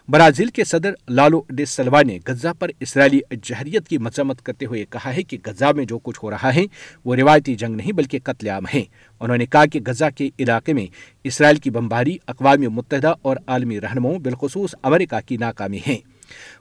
برازیل 0.09 0.47
کے 0.47 0.63
صدر 0.63 0.93
لالو 1.09 1.41
ڈی 1.49 1.65
سلوا 1.65 2.01
نے 2.01 2.19
غزہ 2.27 2.47
پر 2.59 2.69
اسرائیلی 2.79 3.19
جہریت 3.43 3.87
کی 3.87 3.97
مذمت 3.97 4.41
کرتے 4.41 4.65
ہوئے 4.65 4.85
کہا 4.89 5.15
ہے 5.15 5.23
کہ 5.23 5.37
غزہ 5.45 5.71
میں 5.75 5.85
جو 5.85 5.99
کچھ 5.99 6.19
ہو 6.23 6.31
رہا 6.31 6.55
ہے 6.55 6.63
وہ 7.05 7.15
روایتی 7.15 7.55
جنگ 7.55 7.75
نہیں 7.75 7.91
بلکہ 7.91 8.19
قتل 8.23 8.47
عام 8.47 8.63
ہے۔ 8.73 8.83
انہوں 9.19 9.37
نے 9.37 9.45
کہا 9.45 9.65
کہ 9.65 9.79
غزہ 9.87 10.05
کے 10.15 10.29
علاقے 10.39 10.73
میں 10.73 10.87
اسرائیل 11.23 11.57
کی 11.57 11.69
بمباری، 11.69 12.17
اقوام 12.27 12.61
متحدہ 12.61 13.13
اور 13.21 13.37
عالمی 13.47 13.81
رہنماؤں 13.81 14.19
بالخصوص 14.19 14.75
امریکہ 14.81 15.15
کی 15.25 15.37
ناکامی 15.37 15.79
ہے۔ 15.87 16.14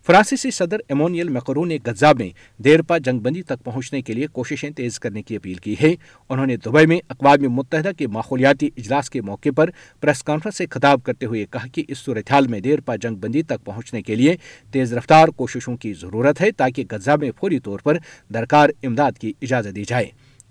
فرانسیسی 0.06 0.50
صدر 0.50 0.76
ایمونیل 0.88 1.28
میکرو 1.28 1.64
نے 1.64 1.78
غزہ 1.86 2.12
میں 2.18 2.30
دیر 2.62 2.82
پا 2.82 2.98
جنگ 2.98 3.18
بندی 3.18 3.42
تک 3.42 3.64
پہنچنے 3.64 4.02
کے 4.02 4.12
لیے 4.12 4.26
کوششیں 4.26 4.70
تیز 4.70 5.00
کرنے 5.00 5.22
کی 5.22 5.36
اپیل 5.36 5.54
کی 5.54 5.74
ہے۔ 5.82 5.94
انہوں 6.28 6.46
نے 6.46 6.56
دبئی 6.56 6.86
میں 6.86 6.98
اقوام 7.08 7.42
متحدہ 7.42 7.90
کے 7.98 8.06
ماحولیاتی 8.06 8.68
اجلاس 8.76 9.10
کے 9.10 9.20
موقع 9.20 9.48
پر 9.56 9.70
پریس 10.00 10.22
کانفرنس 10.22 10.56
سے 10.56 10.64
خطاب 10.70 11.02
کرتے 11.02 11.26
ہوئے 11.26 11.46
کہا 11.50 11.66
کہ 11.66 11.82
اس 11.88 11.98
صورتحال 11.98 12.46
میں 12.46 12.60
دیر 12.60 12.80
پا 12.80 12.96
جنگ 12.96 13.16
بندی 13.16 13.42
تک 13.42 13.64
پہنچنے 13.64 14.02
کے 14.02 14.14
لیے 14.14 14.36
تیز 14.72 14.92
رفتار 14.92 15.28
کوششوں 15.28 15.76
کی 15.76 15.92
ضرورت 15.92 16.40
ہے 16.40 16.50
تاکہ 16.50 16.84
غزہ 16.90 17.10
میں 17.20 17.30
فوری 17.40 17.58
طور 17.58 17.78
پر 17.78 17.96
درکار 18.34 18.68
امداد 18.82 19.12
کی 19.20 19.32
اجازت 19.42 19.76
دی 19.76 19.84
جائے۔ 19.84 20.06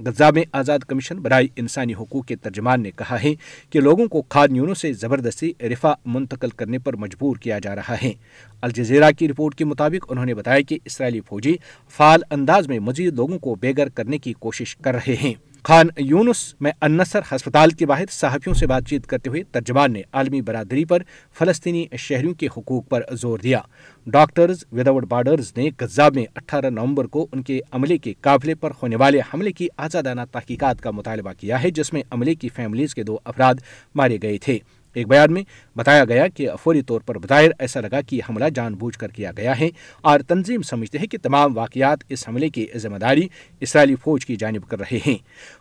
غزہ 0.05 0.31
میں 0.36 0.43
آزاد 0.51 0.79
کمیشن 0.79 1.17
برائے 1.17 1.48
انسانی 1.55 1.93
حقوق 1.93 2.25
کے 2.25 2.36
ترجمان 2.36 2.83
نے 2.83 2.91
کہا 2.91 3.24
ہے 3.24 3.33
کہ 3.69 3.79
لوگوں 3.79 4.07
کو 4.07 4.24
خاد 4.29 4.48
یونوں 4.51 4.74
سے 4.74 4.93
زبردستی 4.93 5.53
رفا 5.63 5.93
منتقل 6.05 6.50
کرنے 6.50 6.79
پر 6.79 6.95
مجبور 6.95 7.36
کیا 7.36 7.60
جا 7.60 7.75
رہا 7.75 7.95
ہے۔ 8.03 8.13
الجزیرہ 8.62 9.12
کی 9.12 9.27
رپورٹ 9.27 9.55
کے 9.55 9.65
مطابق 9.65 10.12
انہوں 10.12 10.25
نے 10.25 10.33
بتایا 10.33 10.62
کہ 10.62 10.79
اسرائیلی 10.86 11.22
فوجی 11.22 11.55
فعال 11.89 12.22
انداز 12.31 12.67
میں 12.67 12.79
مزید 12.79 13.13
لوگوں 13.13 13.39
کو 13.39 13.55
بے 13.55 13.74
گھر 13.77 13.89
کرنے 13.89 14.17
کی 14.17 14.33
کوشش 14.39 14.75
کر 14.75 14.93
رہے 14.93 15.15
ہیں۔ 15.24 15.33
خان 15.63 15.88
یونس 15.98 16.55
میں 16.60 16.72
انصر 16.82 17.20
ہسپتال 17.32 17.70
کے 17.70 17.86
باہر 17.86 18.05
صحافیوں 18.12 18.53
سے 18.53 18.67
بات 18.67 18.88
چیت 18.89 19.05
کرتے 19.08 19.29
ہوئے 19.29 19.43
ترجمان 19.51 19.93
نے 19.93 20.01
عالمی 20.13 20.41
برادری 20.41 20.86
پر 20.86 21.03
فلسطینی 21.39 21.86
شہریوں 21.98 22.34
کے 22.34 22.48
حقوق 22.58 22.89
پر 22.89 23.01
زور 23.12 23.39
دیا۔ 23.39 23.60
ڈاکٹرز 24.08 24.63
وداؤٹ 24.72 25.03
بارڈرز 25.03 25.53
نے 25.58 25.70
غزہ 25.79 26.10
میں 26.15 26.25
اٹھارہ 26.36 26.70
نومبر 26.70 27.05
کو 27.05 27.27
ان 27.32 27.41
کے 27.41 27.60
عملے 27.72 27.98
کے 27.98 28.13
قافلے 28.22 28.55
پر 28.55 28.72
ہونے 28.82 28.96
والے 28.96 29.20
حملے 29.34 29.51
کی 29.51 29.67
آزادانہ 29.77 30.22
تحقیقات 30.32 30.82
کا 30.82 30.91
مطالبہ 30.91 31.34
کیا 31.39 31.63
ہے، 31.63 31.72
جس 31.72 31.93
میں 31.93 32.03
عملے 32.12 32.36
کی 32.36 32.50
فیملیز 32.50 32.96
کے 32.96 33.03
دو 33.03 33.17
افراد 33.25 33.55
مارے 33.96 34.17
گئے 34.22 34.38
تھے۔ 34.38 34.60
ایک 34.93 35.07
بیان 35.07 35.33
میں 35.33 35.43
بتایا 35.75 36.05
گیا 36.05 36.27
کہ 36.27 36.50
فوری 36.63 36.81
طور 36.81 37.01
پر 37.01 37.17
بظاہر 37.17 37.50
ایسا 37.59 37.81
لگا 37.81 38.01
کہ 38.01 38.15
یہ 38.15 38.21
حملہ 38.29 38.45
جان 38.55 38.73
بوجھ 38.73 38.97
کر 38.97 39.07
کیا 39.07 39.31
گیا 39.38 39.59
ہے 39.59 39.69
اور 40.01 40.19
تنظیم 40.19 40.62
سمجھتے 40.62 40.97
ہیں 40.97 41.07
کہ 41.07 41.17
تمام 41.21 41.57
واقعات 41.57 42.00
اس 42.09 42.27
حملے 42.27 42.50
کی 42.50 42.65
ذمہ 42.75 42.97
داری 42.97 43.27
اسرائیلی 43.59 43.95
فوج 43.95 44.25
کی 44.25 44.35
جانب 44.35 44.69
کر 44.69 44.79
رہے 44.79 45.00
ہیں۔ 45.07 45.17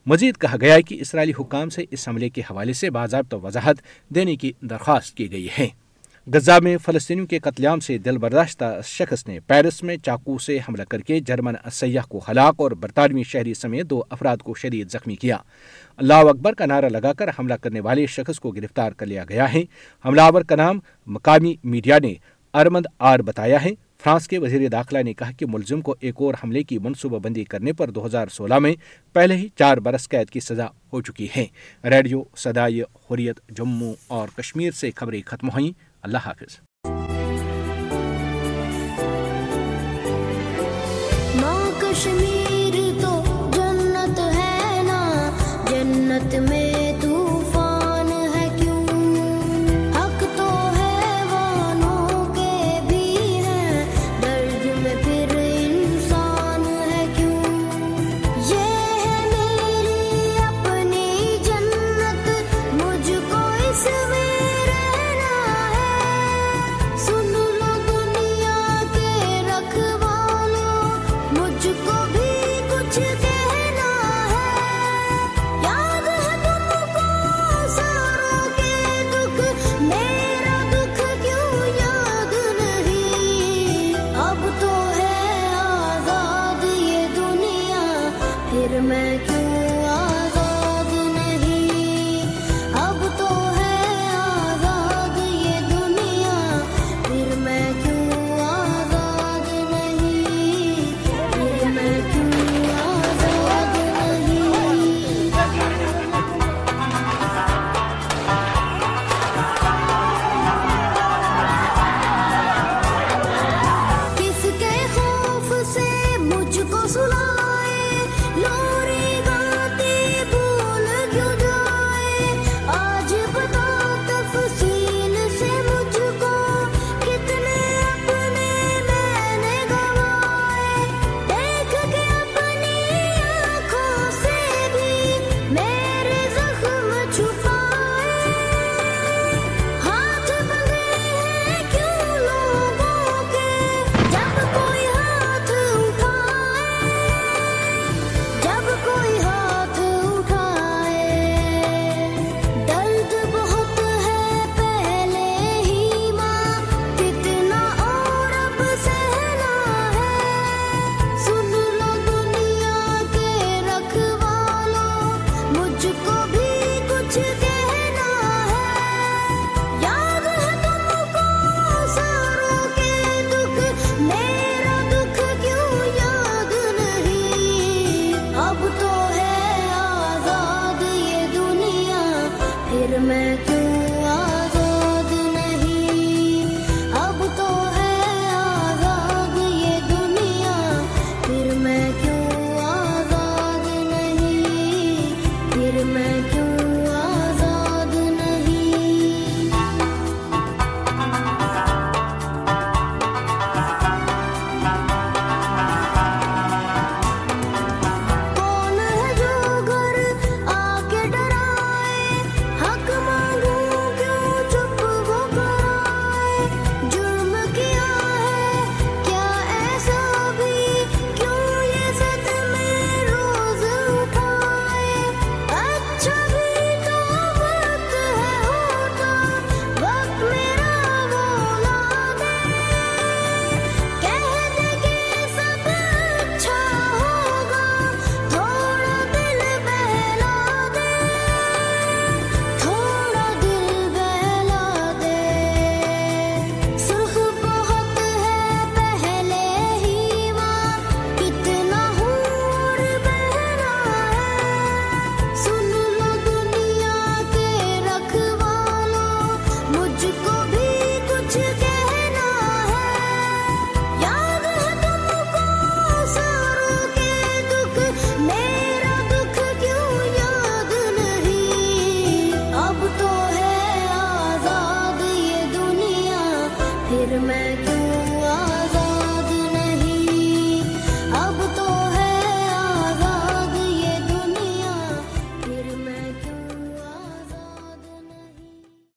مزید 0.06 0.36
کہا 0.36 0.56
گیا 0.60 0.80
کہ 0.80 0.98
اسرائیلی 1.00 1.32
حکام 1.40 1.68
سے 1.68 1.84
اس 1.90 2.08
حملے 2.08 2.28
کے 2.28 2.40
حوالے 2.40 2.72
سے 2.72 2.90
باضابطہ 2.90 3.36
وضاحت 3.36 3.76
دینے 4.08 4.36
کی 4.36 4.52
درخواست 4.60 5.16
کی 5.16 5.32
گئی 5.32 5.48
ہے۔ 5.58 5.81
غزہ 6.26 6.58
میں 6.62 6.76
فلسطینیوں 6.78 7.26
کے 7.26 7.38
قتل 7.38 7.66
عام 7.66 7.80
سے 7.80 7.98
دل 7.98 8.18
برداشتہ 8.18 8.64
شخص 8.84 9.28
نے 9.28 9.40
پیرس 9.40 9.82
میں 9.82 9.96
چاقو 9.96 10.38
سے 10.38 10.58
حملہ 10.58 10.82
کر 10.82 11.00
کے 11.00 11.20
جرمن 11.20 11.54
سیاح 11.72 12.02
کو 12.08 12.20
ہلاک 12.28 12.54
اور 12.58 12.70
برطانوی 12.70 13.22
شہری 13.22 13.54
سمیت 13.54 13.86
دو 13.86 14.02
افراد 14.10 14.36
کو 14.36 14.54
شدید 14.54 14.90
زخمی 14.90 15.16
کیا۔ 15.16 15.36
اللہ 15.96 16.14
اکبر 16.14 16.52
کا 16.52 16.66
نعرہ 16.66 16.88
لگا 16.88 17.12
کر 17.12 17.28
حملہ 17.28 17.54
کرنے 17.54 17.80
والے 17.80 18.06
شخص 18.06 18.40
کو 18.40 18.50
گرفتار 18.50 18.92
کر 18.92 19.06
لیا 19.06 19.24
گیا 19.28 19.52
ہے۔ 19.52 19.62
حملہ 20.04 20.20
آور 20.20 20.42
کا 20.42 20.56
نام 20.56 20.78
مقامی 21.06 21.54
میڈیا 21.64 21.98
نے 22.02 22.14
ارمند 22.54 22.86
آر 22.98 23.18
بتایا 23.18 23.64
ہے۔ 23.64 23.70
فرانس 24.04 24.28
کے 24.28 24.38
وزیر 24.38 24.68
داخلہ 24.68 25.02
نے 25.02 25.14
کہا 25.14 25.30
کہ 25.30 25.46
ملزم 25.46 25.80
کو 25.80 25.94
ایک 26.00 26.14
اور 26.18 26.34
حملے 26.44 26.62
کی 26.62 26.78
منصوبہ 26.78 27.18
بندی 27.18 27.44
کرنے 27.44 27.72
پر 27.72 27.90
دو 27.90 28.06
ہزار 28.06 28.26
سولہ 28.28 28.58
میں 28.58 28.74
پہلے 29.12 29.36
ہی 29.36 29.48
چار 29.58 29.76
برس 29.76 30.08
قید 30.08 30.30
کی 30.30 30.40
سزا 30.40 30.66
ہو 30.92 31.00
چکی 31.00 31.28
ہے۔ 31.36 31.46
ریڈیو 31.84 32.22
صدائے 32.36 32.80
حریت 32.80 33.40
جموں 33.48 33.94
اور 34.06 34.28
کشمیر 34.36 34.70
سے 34.70 34.90
خبریں 34.94 35.22
ختم 35.26 35.48
ہوئیں۔ 35.48 35.91
اللہ 36.02 36.18
حافظ 36.18 36.60